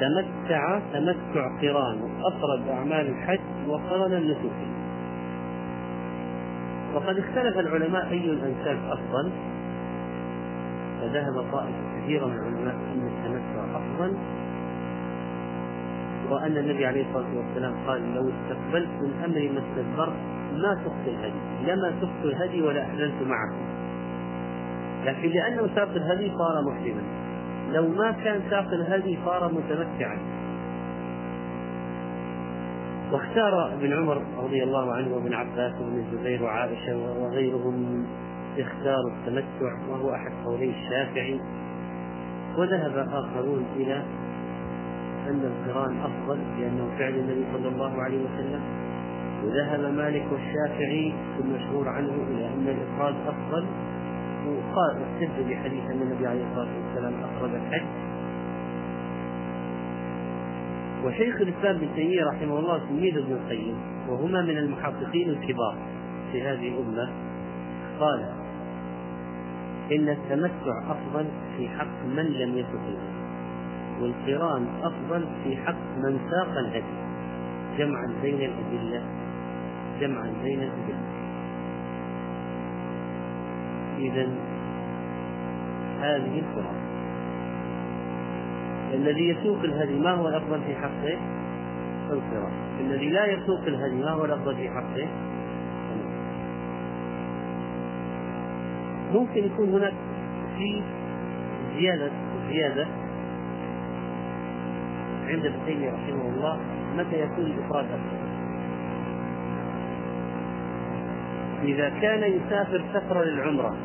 تمتع 0.00 0.78
تمتع 0.92 1.58
قران 1.62 2.00
وأفرد 2.02 2.68
أعمال 2.68 3.08
الحج 3.08 3.40
وقرن 3.68 4.12
النسك. 4.12 4.52
وقد 6.94 7.18
اختلف 7.18 7.58
العلماء 7.58 8.10
أي 8.10 8.30
الأنساب 8.30 8.78
أفضل. 8.90 9.32
فذهب 11.00 11.52
طائفة 11.52 12.00
كثيرة 12.02 12.26
من 12.26 12.32
العلماء 12.32 12.74
أن 12.74 13.06
التمتع 13.06 13.76
أفضل. 13.76 14.16
وأن 16.30 16.56
النبي 16.56 16.86
عليه 16.86 17.04
الصلاة 17.08 17.36
والسلام 17.36 17.74
قال 17.86 18.14
لو 18.14 18.30
استقبلت 18.30 18.88
من 18.88 19.22
أمري 19.24 19.48
ما 19.48 19.60
استدبرت 19.60 20.16
ما 20.52 20.74
سقت 20.84 21.08
الهدي 21.08 21.72
لما 21.72 21.92
سقت 22.00 22.24
الهدي 22.24 22.62
ولا 22.62 22.82
أحللت 22.82 23.22
معكم 23.22 23.66
لكن 25.04 25.28
لأنه 25.28 25.68
ساق 25.74 25.88
الهدي 25.88 26.32
صار 26.38 26.62
محرما 26.62 27.02
لو 27.72 27.88
ما 27.88 28.12
كان 28.12 28.40
ساق 28.50 28.68
الهدي 28.72 29.18
صار 29.24 29.52
متمتعا. 29.52 30.18
واختار 33.12 33.72
ابن 33.72 33.92
عمر 33.92 34.22
رضي 34.38 34.62
الله 34.62 34.92
عنه 34.92 35.14
وابن 35.14 35.34
عباس 35.34 35.72
وابن 35.80 35.98
الزبير 35.98 36.42
وعائشة 36.42 36.96
وغيرهم 36.96 38.06
اختاروا 38.58 39.10
التمتع 39.10 39.88
وهو 39.88 40.14
أحد 40.14 40.32
قولي 40.44 40.70
الشافعي 40.70 41.40
وذهب 42.58 43.08
آخرون 43.12 43.66
إلى 43.76 44.02
أن 45.28 45.40
القرآن 45.52 45.96
أفضل 46.00 46.38
لأنه 46.58 46.90
فعل 46.98 47.14
النبي 47.14 47.44
صلى 47.52 47.68
الله 47.68 48.02
عليه 48.02 48.18
وسلم. 48.24 48.60
وذهب 49.44 49.94
مالك 49.94 50.24
والشافعي 50.32 51.12
في 51.36 51.42
المشهور 51.42 51.88
عنه 51.88 52.12
إلى 52.30 52.46
أن 52.46 52.68
الإفراد 52.68 53.14
أفضل. 53.26 53.66
وقال 54.46 54.96
استدل 55.02 55.50
بحديث 55.50 55.84
أن 55.90 56.02
النبي 56.02 56.26
عليه 56.26 56.44
الصلاة 56.50 56.68
والسلام 56.76 57.14
أفرد 57.24 57.54
الحج. 57.54 57.86
وشيخ 61.04 61.40
الإسلام 61.40 61.76
ابن 61.76 61.88
تيمية 61.94 62.24
رحمه 62.24 62.58
الله 62.58 62.78
تلميذ 62.78 63.18
ابن 63.18 63.32
القيم 63.32 63.76
وهما 64.08 64.42
من 64.42 64.58
المحققين 64.58 65.28
الكبار 65.28 65.76
في 66.32 66.42
هذه 66.42 66.68
الأمة 66.68 67.12
قال 68.00 68.32
إن 69.92 70.08
التمتع 70.08 70.90
أفضل 70.90 71.26
في 71.56 71.68
حق 71.68 72.04
من 72.06 72.24
لم 72.24 72.50
الهدي 72.52 73.15
والقران 74.00 74.66
افضل 74.82 75.28
في 75.44 75.56
حق 75.56 75.96
من 75.96 76.18
ساق 76.30 76.58
الهدي 76.58 76.96
جمعا 77.78 78.06
بين 78.22 78.34
الأدلة 78.34 79.02
جمعا 80.00 80.32
بين 80.42 80.62
الأدلة 80.62 81.02
اذا 83.98 84.28
هذه 86.00 86.38
القران 86.38 86.86
الذي 88.94 89.28
يسوق 89.28 89.58
الهدي 89.58 89.98
ما 89.98 90.10
هو 90.10 90.28
الافضل 90.28 90.60
في 90.60 90.74
حقه؟ 90.74 91.18
القراءة 92.10 92.52
الذي 92.80 93.10
لا 93.10 93.26
يسوق 93.26 93.60
الهدي 93.66 93.96
ما 93.96 94.10
هو 94.10 94.24
الأفضل 94.24 94.56
في 94.56 94.70
حقه؟ 94.70 95.08
ممكن 99.12 99.44
يكون 99.44 99.68
هناك 99.68 99.92
في 100.58 100.82
زيادة 101.78 102.10
زيادة 102.50 102.86
عند 105.26 105.46
ابن 105.46 105.64
تيمية 105.66 105.90
رحمه 105.90 106.28
الله 106.28 106.60
متى 106.96 107.20
يكون 107.20 107.44
الإفراد 107.44 107.84
أفضل؟ 107.84 108.26
إذا 111.62 111.88
كان 111.88 112.32
يسافر 112.32 112.82
سفرة 112.94 113.24
للعمرة 113.24 113.76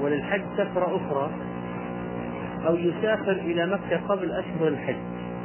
وللحج 0.00 0.42
سفرة 0.56 0.96
أخرى 0.96 1.30
أو 2.66 2.76
يسافر 2.76 3.32
إلى 3.32 3.66
مكة 3.66 4.06
قبل 4.08 4.32
أشهر 4.32 4.68
الحج 4.68 4.96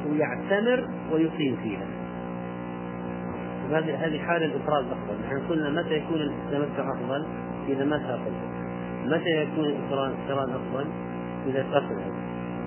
ويعتمر 0.08 0.88
ويقيم 1.12 1.58
فيها 1.64 1.86
هذه 3.70 4.06
هذه 4.06 4.20
حال 4.20 4.44
الإفراد 4.44 4.86
أفضل، 4.86 5.16
نحن 5.26 5.48
قلنا 5.50 5.82
متى 5.82 5.94
يكون 5.94 6.22
التمتع 6.22 6.92
أفضل؟ 6.92 7.26
إذا 7.68 7.86
ما 7.86 7.98
سافر 7.98 8.32
متى 9.06 9.30
يكون 9.30 9.66
الإقران 9.66 10.50
أفضل؟ 10.50 10.86
إذا 11.48 11.66
سافر 11.72 11.96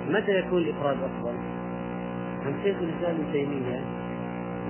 متى 0.09 0.39
يكون 0.39 0.59
الإفراد 0.59 0.97
أفضل؟ 0.97 1.35
عن 2.47 2.55
شيخ 2.63 2.77
الإسلام 2.77 3.15
ابن 3.15 3.33
تيمية 3.33 3.81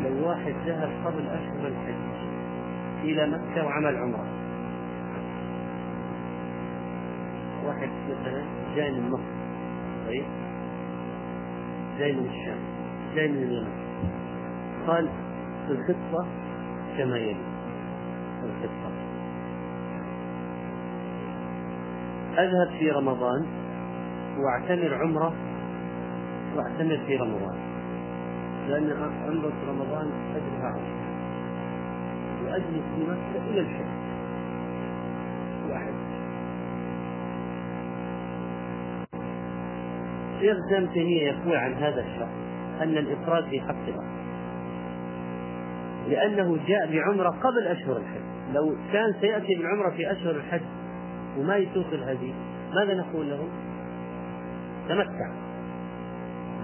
لو 0.03 0.29
واحد 0.29 0.55
ذهب 0.67 0.91
قبل 1.05 1.27
أشهر 1.27 1.67
الحج 1.67 2.29
إلى 3.03 3.27
مكة 3.27 3.65
وعمل 3.65 3.97
عمرة. 3.97 4.27
واحد 7.67 7.89
مثلا 8.11 8.43
جاي 8.77 8.91
من 8.91 9.11
مصر 9.11 9.33
طيب؟ 10.07 10.25
جاي 11.99 12.13
من 12.13 12.27
الشام 12.27 12.59
جاي 13.15 13.29
من 13.29 13.37
اليمن. 13.43 13.73
قال 14.87 15.09
في 15.67 15.73
الخطة 15.73 16.27
كما 16.99 17.17
يلي. 17.17 17.53
الخطة 18.45 18.93
أذهب 22.39 22.79
في 22.79 22.91
رمضان 22.91 23.47
وأعتمر 24.39 24.95
عمرة 24.95 25.33
وأعتمر 26.57 26.99
في 27.07 27.17
رمضان. 27.17 27.59
لأن 28.69 28.89
في 29.51 29.67
رمضان 29.69 30.11
أجرها 30.37 30.69
عشر 30.69 31.03
وأجلس 32.45 32.85
في 32.95 33.03
مكة 33.03 33.51
إلى 33.51 33.61
الحج. 33.61 34.03
واحد. 35.71 35.93
ابن 40.43 40.93
تيمية 40.93 41.23
يقول 41.23 41.57
عن 41.57 41.73
هذا 41.75 42.01
الشخص 42.01 42.33
أن 42.83 42.99
الإفراد 42.99 43.45
في 43.45 43.61
حق 43.61 43.87
الأرض 43.89 44.23
لأنه 46.09 46.59
جاء 46.67 46.93
بعمرة 46.93 47.29
قبل 47.29 47.67
أشهر 47.67 47.97
الحج. 47.97 48.55
لو 48.55 48.77
كان 48.93 49.13
سيأتي 49.21 49.55
بالعمرة 49.55 49.91
في 49.91 50.13
أشهر 50.13 50.31
الحج 50.31 50.61
وما 51.39 51.57
يسوق 51.57 51.87
الهدي 51.93 52.35
ماذا 52.75 52.95
نقول 52.95 53.31
له؟ 53.31 53.49
تمتع. 54.89 55.52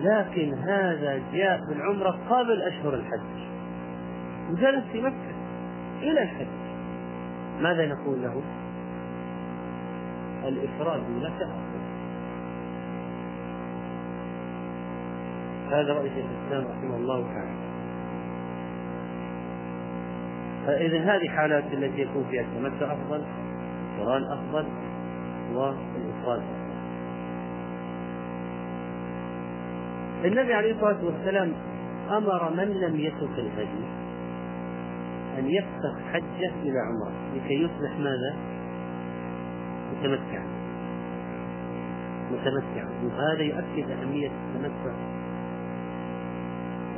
لكن 0.01 0.55
هذا 0.55 1.23
جاء 1.33 1.61
بالعمرة 1.69 2.19
قبل 2.31 2.63
أشهر 2.63 2.95
الحج. 2.95 3.49
وجلس 4.51 4.85
في 4.93 5.03
مكة 5.03 5.35
إلى 6.03 6.23
الحج. 6.23 6.47
ماذا 7.61 7.87
نقول 7.87 8.23
له؟ 8.23 8.43
الإفراد 10.49 11.03
لك 11.21 11.49
هذا 15.73 15.93
رأي 15.93 16.09
شيخ 16.09 16.25
الإسلام 16.25 16.65
رحمه 16.71 16.97
الله 16.97 17.23
تعالى. 17.23 17.69
فإذا 20.67 20.99
هذه 20.99 21.29
حالات 21.29 21.65
التي 21.73 22.01
يكون 22.01 22.25
فيها 22.31 22.43
التمتع 22.43 22.93
أفضل 22.93 23.25
القرآن 23.99 24.23
أفضل 24.33 24.67
والإفراد 25.55 26.43
النبي 30.25 30.55
عليه 30.55 30.73
الصلاة 30.73 31.05
والسلام 31.05 31.53
أمر 32.11 32.51
من 32.51 32.81
لم 32.81 33.01
يسق 33.01 33.39
الهدي 33.39 33.85
أن 35.39 35.51
يفسخ 35.51 35.99
حجة 36.13 36.53
إلى 36.63 36.79
عمرة 36.79 37.13
لكي 37.37 37.55
يصبح 37.55 37.99
ماذا؟ 37.99 38.37
متمتعا. 39.93 40.47
متمتعا. 42.33 42.89
وهذا 43.05 43.43
يؤكد 43.43 43.91
أهمية 43.91 44.29
التمتع 44.29 44.95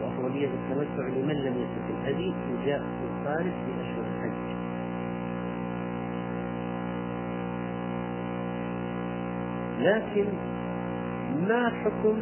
وأفضلية 0.03 0.49
التمتع 0.49 1.07
لمن 1.09 1.35
لم 1.35 1.55
يسق 1.55 1.99
الهدي 1.99 2.35
وجاء 2.53 2.79
في 2.81 3.05
الخارج 3.11 3.51
في 3.51 3.83
أشهر 3.83 4.05
الحج. 4.17 4.51
لكن 9.81 10.27
ما 11.49 11.69
حكم 11.69 12.17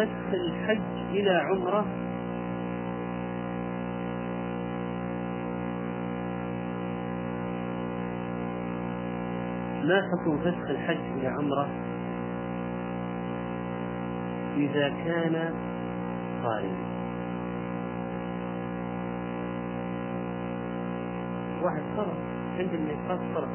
فسخ 0.00 0.34
الحج 0.34 0.80
إلى 1.10 1.30
عمرة. 1.30 1.84
ما 9.84 10.02
حكم 10.02 10.38
فسخ 10.38 10.70
الحج 10.70 11.18
إلى 11.18 11.28
عمرة؟ 11.28 11.68
إذا 14.56 14.88
كان 14.88 15.54
قارنا 16.42 16.90
واحد 21.62 21.82
صرف 21.96 22.16
عند 22.58 22.74
الميقات 22.74 23.20
صرف. 23.34 23.50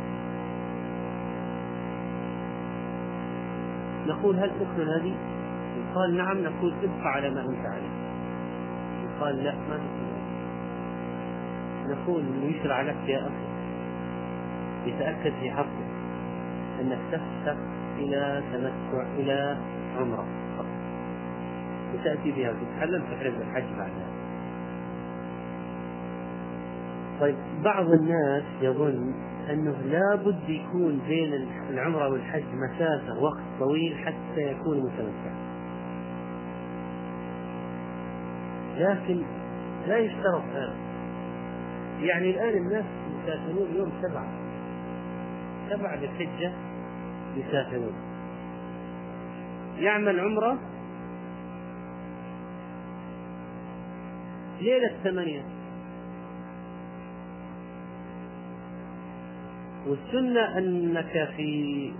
نقول 4.07 4.39
هل 4.39 4.49
تكمل 4.49 4.89
هذه؟ 4.89 5.34
قال 5.95 6.17
نعم 6.17 6.43
نقول 6.43 6.73
ابقى 6.83 7.11
على 7.11 7.29
ما 7.29 7.41
انت 7.41 7.65
عليه 7.65 7.95
قال 9.19 9.43
لا 9.43 9.55
ما 9.55 9.77
تكمل 9.77 10.15
نقول 11.87 12.23
يشرع 12.43 12.81
لك 12.81 12.95
يا 13.07 13.19
أخي. 13.19 13.45
يتأكد 14.85 15.33
في 15.41 15.51
حقك 15.51 15.85
أنك 16.81 16.97
تفتح 17.11 17.55
إلى 17.97 18.43
تمتع 18.53 19.07
إلى 19.17 19.57
عمرة. 19.97 20.25
فقط 20.57 20.65
وتاتي 21.93 22.31
بها. 22.31 22.49
وتتحلل 22.51 23.01
تحرم 23.01 23.33
الحج 23.41 23.63
بعدها. 23.77 24.07
طيب 27.19 27.35
بعض 27.63 27.85
الناس 27.89 28.43
يظن 28.61 29.13
أنه 29.49 29.75
لابد 29.85 30.49
يكون 30.49 30.99
بين 31.07 31.47
العمرة 31.69 32.09
والحج 32.09 32.43
مسافة 32.53 33.19
وقت 33.21 33.43
طويل 33.59 33.97
حتى 34.05 34.41
يكون 34.41 34.77
متمتع. 34.77 35.54
لكن 38.77 39.21
لا 39.87 39.97
يشترط 39.97 40.43
هذا. 40.53 40.75
يعني 41.99 42.29
الآن 42.29 42.57
الناس 42.57 42.85
يسافرون 43.23 43.75
يوم 43.75 43.91
سبعة. 44.01 44.27
ذي 45.95 46.05
الحجه 46.05 46.51
يسافرون. 47.35 47.93
يعمل 49.77 50.19
عمرة 50.19 50.59
ليلة 54.61 54.91
ثمانية. 55.03 55.41
والسنة 59.87 60.57
أنك 60.57 61.29
في 61.37 61.91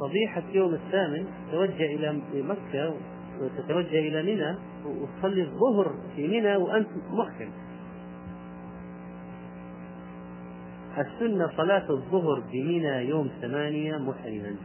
صبيحة 0.00 0.42
يوم 0.52 0.74
الثامن 0.74 1.26
تتوجه 1.48 1.84
إلى 1.84 2.20
مكة 2.34 2.78
وتتوجه 3.40 3.98
إلى 3.98 4.22
منى 4.22 4.58
وتصلي 4.84 5.42
الظهر 5.42 5.94
في 6.16 6.28
منى 6.28 6.56
وأنت 6.56 6.88
محرم 7.10 7.50
السنة 10.98 11.50
صلاة 11.56 11.90
الظهر 11.90 12.40
بمنى 12.40 13.08
يوم 13.08 13.30
ثمانية 13.40 13.96
محرما. 13.96 14.56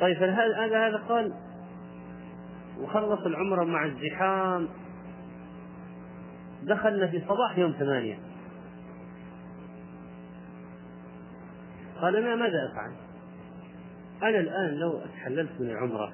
طيب 0.00 0.22
هذا 0.22 0.88
هذا 0.88 0.96
قال 1.08 1.32
وخلص 2.80 3.26
العمرة 3.26 3.64
مع 3.64 3.84
الزحام. 3.84 4.68
دخلنا 6.62 7.06
في 7.06 7.20
صباح 7.20 7.58
يوم 7.58 7.72
ثمانية. 7.72 8.18
قال 12.00 12.16
أنا 12.16 12.36
ماذا 12.36 12.70
أفعل؟ 12.72 12.92
أنا 14.22 14.40
الآن 14.40 14.74
لو 14.74 15.00
تحللت 15.14 15.60
من 15.60 15.70
العمرة 15.70 16.12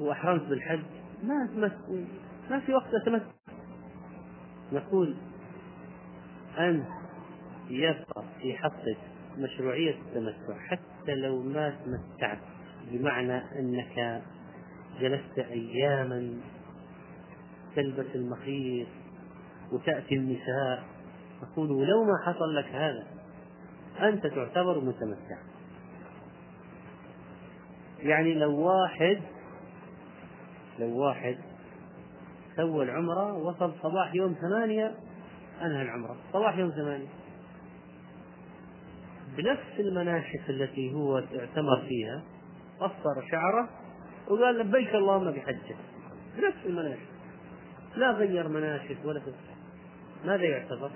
وأحرمت 0.00 0.42
بالحج 0.42 0.82
ما 1.22 1.48
ما 1.56 1.70
ما 2.50 2.60
في 2.60 2.72
وقت 2.74 2.94
أتمتع. 2.94 3.24
نقول 4.72 5.14
أنت 6.58 6.86
يبقى 7.70 8.24
في 8.42 8.54
حقك 8.56 8.98
مشروعية 9.38 9.94
التمتع 9.94 10.58
حتى 10.58 11.14
لو 11.14 11.42
ما 11.42 11.70
تمتعت 11.70 12.38
بمعنى 12.90 13.36
أنك 13.58 14.22
جلست 15.00 15.38
أياما 15.38 16.40
تلبس 17.76 18.06
المخيط 18.14 18.86
وتأتي 19.72 20.14
النساء 20.14 20.84
نقول 21.42 21.70
ولو 21.70 22.04
ما 22.04 22.12
حصل 22.26 22.54
لك 22.54 22.66
هذا 22.66 23.06
أنت 24.08 24.26
تعتبر 24.26 24.80
متمتع. 24.80 25.38
يعني 27.98 28.34
لو 28.34 28.58
واحد 28.60 29.18
لو 30.78 30.98
واحد 30.98 31.38
سوى 32.56 32.84
العمرة 32.84 33.38
وصل 33.38 33.72
صباح 33.82 34.14
يوم 34.14 34.34
ثمانية 34.34 34.94
أنهى 35.62 35.82
العمرة. 35.82 36.16
صباح 36.32 36.58
يوم 36.58 36.70
ثمانية. 36.70 37.08
بنفس 39.36 39.80
المناشف 39.80 40.50
التي 40.50 40.94
هو 40.94 41.18
اعتمر 41.18 41.80
فيها 41.88 42.22
قصر 42.80 43.28
شعره 43.30 43.68
وقال 44.28 44.58
لبيك 44.58 44.94
اللهم 44.94 45.30
بحجه. 45.30 45.76
بنفس 46.36 46.66
المناشف 46.66 47.08
لا 47.96 48.10
غير 48.10 48.48
مناشف 48.48 49.04
ولا 49.04 49.22
ماذا 50.24 50.44
يعتبر؟ 50.44 50.90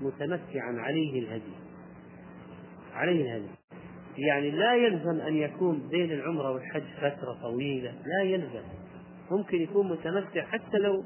متمتعا 0.00 0.76
عليه 0.78 1.20
الهدي. 1.20 1.52
عليه 2.94 3.22
الهدي. 3.22 3.48
يعني 4.18 4.50
لا 4.50 4.74
يلزم 4.74 5.20
أن 5.20 5.36
يكون 5.36 5.88
بين 5.88 6.12
العمرة 6.12 6.50
والحج 6.50 6.82
فترة 6.96 7.32
طويلة 7.42 7.94
لا 8.06 8.22
يلزم. 8.22 8.62
ممكن 9.30 9.62
يكون 9.62 9.88
متمتع 9.88 10.42
حتى 10.42 10.78
لو 10.78 11.04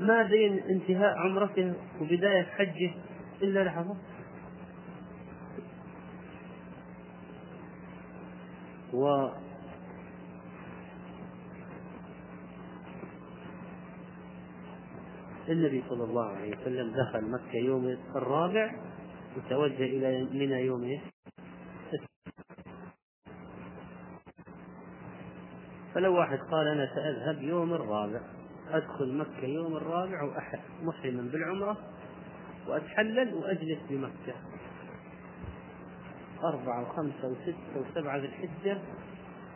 ما 0.00 0.22
بين 0.22 0.58
انتهاء 0.58 1.18
عمرته 1.18 1.74
وبداية 2.00 2.42
حجه 2.42 2.90
إلا 3.42 3.64
لحظات 3.64 3.96
و 8.92 9.28
النبي 15.48 15.82
صلى 15.88 16.04
الله 16.04 16.24
عليه 16.24 16.56
وسلم 16.56 16.92
دخل 16.92 17.30
مكة 17.30 17.56
يوم 17.56 17.96
الرابع 18.16 18.70
وتوجه 19.36 19.84
إلى 19.84 20.24
منى 20.32 20.66
يوم 20.66 21.00
فلو 25.94 26.18
واحد 26.18 26.38
قال 26.38 26.66
أنا 26.66 26.94
سأذهب 26.94 27.42
يوم 27.42 27.74
الرابع 27.74 28.20
أدخل 28.70 29.16
مكة 29.16 29.44
يوم 29.44 29.76
الرابع 29.76 30.44
محرما 30.82 31.22
بالعمرة 31.22 31.76
وأتحلل 32.68 33.34
وأجلس 33.34 33.78
بمكة 33.90 34.34
أربعة 36.44 36.82
وخمسة 36.82 37.28
وستة 37.28 37.80
وسبعة 37.80 38.16
ذي 38.16 38.26
الحجة 38.26 38.78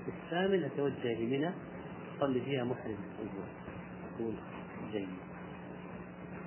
الثامن 0.09 0.65
أتوجه 0.65 1.21
لمنى 1.21 1.51
أصلي 2.19 2.41
فيها 2.41 2.65
محرم. 2.65 2.99
يقول 4.19 4.35
جيد. 4.93 5.09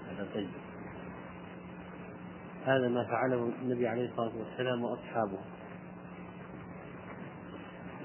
هذا 0.10 0.28
طيب. 0.34 0.50
هذا 2.66 2.88
ما 2.88 3.04
فعله 3.04 3.52
النبي 3.62 3.88
عليه 3.88 4.10
الصلاة 4.10 4.38
والسلام 4.38 4.84
وأصحابه. 4.84 5.40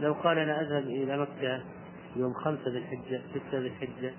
لو 0.02 0.12
قال 0.12 0.38
أنا 0.38 0.60
أذهب 0.60 0.82
إلى 0.82 1.18
مكة 1.18 1.60
يوم 2.16 2.32
خمسة 2.32 2.70
ذي 2.70 2.78
الحجة 2.78 3.22
ستة 3.30 3.58
ذي 3.58 3.66
الحجة 3.66 4.12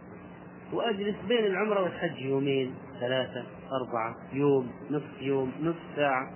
وأجلس 0.73 1.15
بين 1.27 1.45
العمرة 1.45 1.83
والحج 1.83 2.17
يومين 2.21 2.75
ثلاثة 2.99 3.43
أربعة 3.71 4.15
يوم 4.33 4.71
نصف 4.91 5.21
يوم 5.21 5.51
نصف 5.61 5.95
ساعة. 5.95 6.31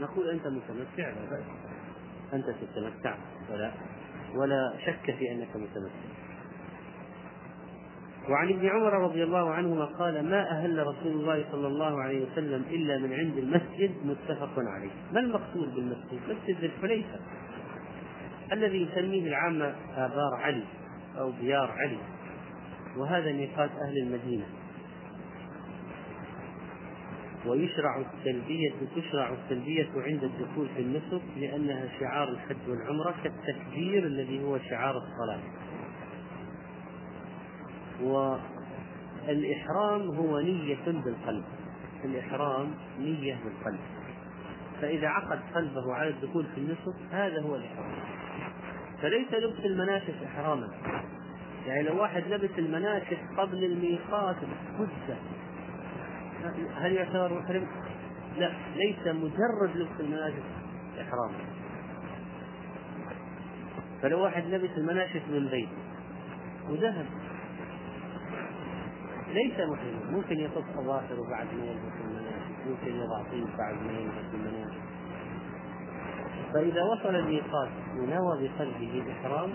نقول 0.00 0.30
أنت 0.30 0.46
متمتع؟ 0.46 1.08
لا 1.08 1.30
بأس. 1.30 1.44
أنت 2.32 2.44
تتمتع 2.46 3.14
ولا 3.50 3.72
ولا 4.34 4.72
شك 4.86 5.14
في 5.18 5.32
أنك 5.32 5.56
متمتع. 5.56 6.12
وعن 8.28 8.48
ابن 8.48 8.66
عمر 8.66 8.92
رضي 8.92 9.22
الله 9.24 9.50
عنهما 9.50 9.84
قال 9.84 10.30
ما 10.30 10.50
أهل 10.50 10.86
رسول 10.86 11.12
الله 11.12 11.44
صلى 11.52 11.66
الله 11.66 12.02
عليه 12.02 12.26
وسلم 12.26 12.64
إلا 12.70 12.98
من 12.98 13.12
عند 13.12 13.38
المسجد 13.38 13.90
متفق 14.04 14.58
عليه. 14.58 14.90
ما 15.12 15.20
المقصود 15.20 15.74
بالمسجد؟ 15.74 16.20
مسجد 16.28 16.64
الحليفة. 16.64 17.20
الذي 18.52 18.82
يسميه 18.82 19.28
العامة 19.28 19.74
آبار 19.96 20.34
علي 20.34 20.64
أو 21.18 21.30
ديار 21.30 21.70
علي 21.70 21.98
وهذا 22.96 23.32
ميقات 23.32 23.70
أهل 23.70 23.98
المدينة. 23.98 24.44
ويشرع 27.46 28.00
التلبية 28.00 28.72
تشرع 28.96 29.32
التلبية 29.32 29.88
عند 29.96 30.24
الدخول 30.24 30.68
في 30.76 30.82
النسك 30.82 31.22
لأنها 31.36 31.88
شعار 32.00 32.28
الحج 32.28 32.68
والعمرة 32.68 33.14
كالتكبير 33.24 34.06
الذي 34.06 34.42
هو 34.42 34.58
شعار 34.58 34.94
الصلاة. 34.96 35.40
والإحرام 39.28 40.00
هو 40.16 40.40
نية 40.40 40.84
بالقلب. 40.86 41.44
الإحرام 42.04 42.74
نية 42.98 43.34
بالقلب. 43.44 43.80
فإذا 44.80 45.08
عقد 45.08 45.40
قلبه 45.54 45.94
على 45.94 46.08
الدخول 46.10 46.46
في 46.54 46.60
النسك 46.60 46.94
هذا 47.10 47.42
هو 47.42 47.56
الإحرام. 47.56 47.92
فليس 49.02 49.32
لبس 49.32 49.64
المناسك 49.64 50.14
إحراما 50.24 50.68
يعني 51.66 51.82
لو 51.82 52.00
واحد 52.00 52.22
لبس 52.26 52.58
المناسك 52.58 53.18
قبل 53.38 53.64
الميقات 53.64 54.36
بمدة 54.78 55.16
هل 56.76 56.92
يعتبر 56.92 57.38
محرم؟ 57.38 57.66
لا 58.38 58.52
ليس 58.76 59.06
مجرد 59.06 59.76
لبس 59.76 60.00
المناسك 60.00 60.42
إحراما. 61.00 61.38
فلو 64.02 64.20
واحد 64.22 64.44
لبس 64.44 64.70
المناسك 64.76 65.22
من 65.30 65.48
بيت 65.48 65.68
وذهب 66.68 67.06
ليس 69.28 69.54
محرما 69.60 70.10
ممكن 70.10 70.38
يقص 70.40 70.64
أظافره 70.76 71.30
بعد 71.30 71.46
ما 71.54 71.64
يلبس 71.64 71.94
المناسك 72.04 72.66
ممكن 72.66 72.96
يضع 72.96 73.22
طيب 73.30 73.56
بعد 73.58 73.74
ما 73.74 73.92
يلبس 73.92 74.34
المناسك 74.34 74.81
فإذا 76.54 76.82
وصل 76.82 77.16
الميقات 77.16 77.68
ونوى 77.96 78.48
بقلبه 78.48 79.02
الإحرام 79.06 79.50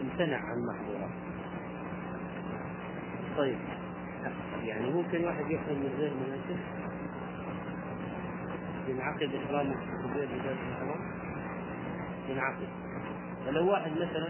امتنع 0.00 0.36
عن 0.36 0.58
محظورات 0.66 1.10
طيب. 3.36 3.58
يعني 4.62 4.90
ممكن 4.90 5.24
واحد 5.24 5.50
يحرم 5.50 5.78
من 5.78 5.94
غير 5.98 6.12
مناسك 6.14 6.60
ينعقد 8.88 9.34
إحرامه 9.34 9.76
غير 10.14 10.28
بداية 10.28 10.56
الإحرام؟ 10.68 11.00
ينعقد. 12.28 12.68
فلو 13.46 13.70
واحد 13.70 13.92
مثلا 13.92 14.28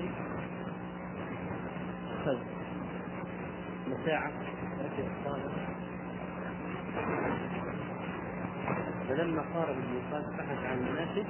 أخذ 2.21 2.39
مساعة 3.89 4.33
ركب 4.81 5.09
الصالة 5.19 5.53
فلما 9.09 9.43
قارب 9.55 9.77
الميقات 9.79 10.25
بحث 10.39 10.65
عن 10.65 10.79
مناسك 10.79 11.27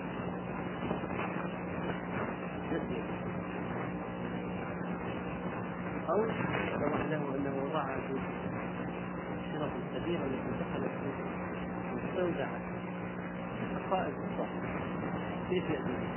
أو 6.19 6.25
اتضح 6.25 7.01
له 7.11 7.37
أنه 7.37 7.65
وضعها 7.65 8.01
في 8.01 8.13
الشرف 9.39 9.73
الكبيرة 9.77 10.25
التي 10.25 10.51
دخلت 10.61 10.91
فيه 10.91 11.25
واستودعت 11.95 12.61
حقائق 13.75 14.15
الصح 14.17 14.51
كيف 15.51 15.71
يأتي 15.71 16.09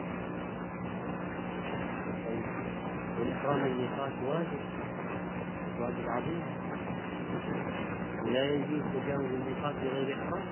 والإحرام 3.19 3.65
الميقات 3.65 4.11
واجب 4.27 4.59
واجب 5.79 6.09
عظيم. 6.09 6.41
ولا 8.25 8.43
يجوز 8.43 8.81
تجاوز 8.81 9.25
الميقات 9.25 9.75
بغير 9.75 10.15
إحرام. 10.15 10.43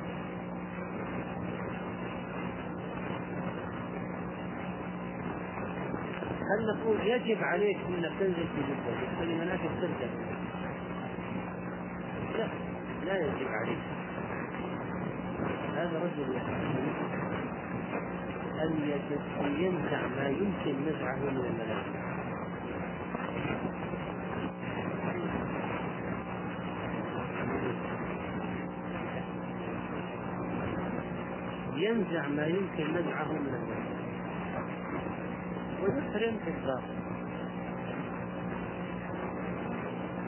هل 6.49 6.65
نقول 6.65 7.07
يجب 7.07 7.43
عليك 7.43 7.77
انك 7.87 8.11
تنزل 8.19 8.47
في 8.55 8.61
جدة؟ 8.61 9.15
تخلي 9.15 9.35
مناسك 9.35 9.69
ترجع؟ 9.81 10.11
لا 12.37 12.47
لا 13.05 13.17
يجب 13.17 13.47
عليك. 13.47 13.79
هذا 15.75 15.99
رجل 15.99 16.35
أن 19.41 19.55
ينزع 19.59 20.07
ما 20.07 20.27
يمكن 20.27 20.75
نزعه 20.87 21.15
من 21.15 21.37
المناسك 21.37 21.99
ينزع 31.75 32.27
ما 32.27 32.45
يمكن 32.45 32.93
نزعه 32.93 33.31
من 33.31 33.47
المناسك 33.47 33.98
ويحرم 35.89 36.37
في 36.45 36.49
الباطن 36.49 36.99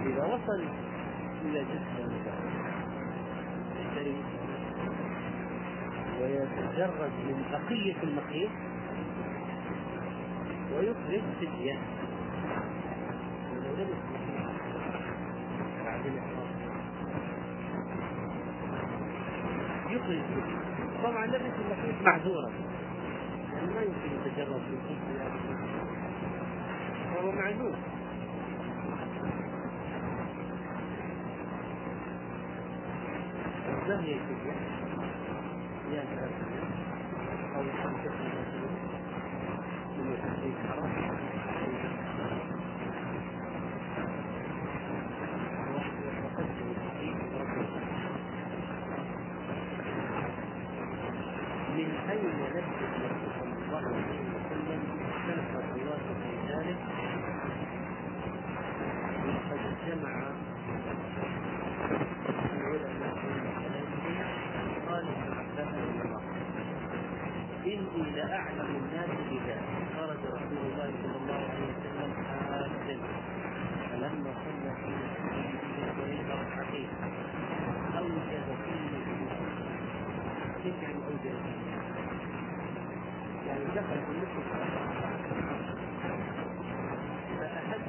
إذا 0.05 0.26
وصل 0.26 0.64
إلى 1.45 1.59
جسد 1.64 2.12
يشتري 3.80 4.16
ويتجرد 6.22 7.12
من 7.28 7.43
بقية 7.51 7.95
المخيط 8.03 8.49
ويخرج 10.76 11.22
فدية. 11.39 11.80
يخرج 19.89 20.22
طبعا 21.03 21.26
لبس 21.26 21.55
المخيط 21.59 22.01
معذورا. 22.05 22.51
يعني 23.53 23.74
ما 23.74 23.82
يمكن 23.82 24.16
يتجرد 24.16 24.62
في 24.62 24.74
الخلق 24.74 25.51
وهو 27.22 27.32
ما 27.32 27.41
هي 33.99 34.13
الفدية؟ 34.13 34.51
هي 35.89 35.99
أو 37.55 37.63
خمسة 37.84 38.11
من 39.97 40.13
الحديث 40.13 41.31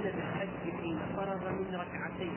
قبل 0.03 0.18
الحج 0.18 0.80
حين 0.80 0.98
فرغ 1.16 1.50
من 1.50 1.74
ركعتين. 1.74 2.34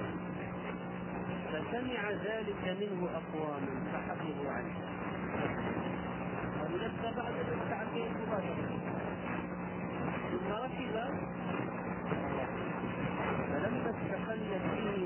فسمع 1.49 2.11
ذلك 2.11 2.77
منه 2.81 3.09
أقوام 3.09 3.63
فحفظوا 3.93 4.51
عنه. 4.51 4.75
ولبى 6.61 7.15
بعد 7.17 7.33
الركعتين 7.33 8.09
مباشرة. 8.21 8.79
ثم 10.31 10.49
ركب. 10.51 10.95
فلما 13.49 13.89
استقل 13.89 14.49
فيه 14.71 15.04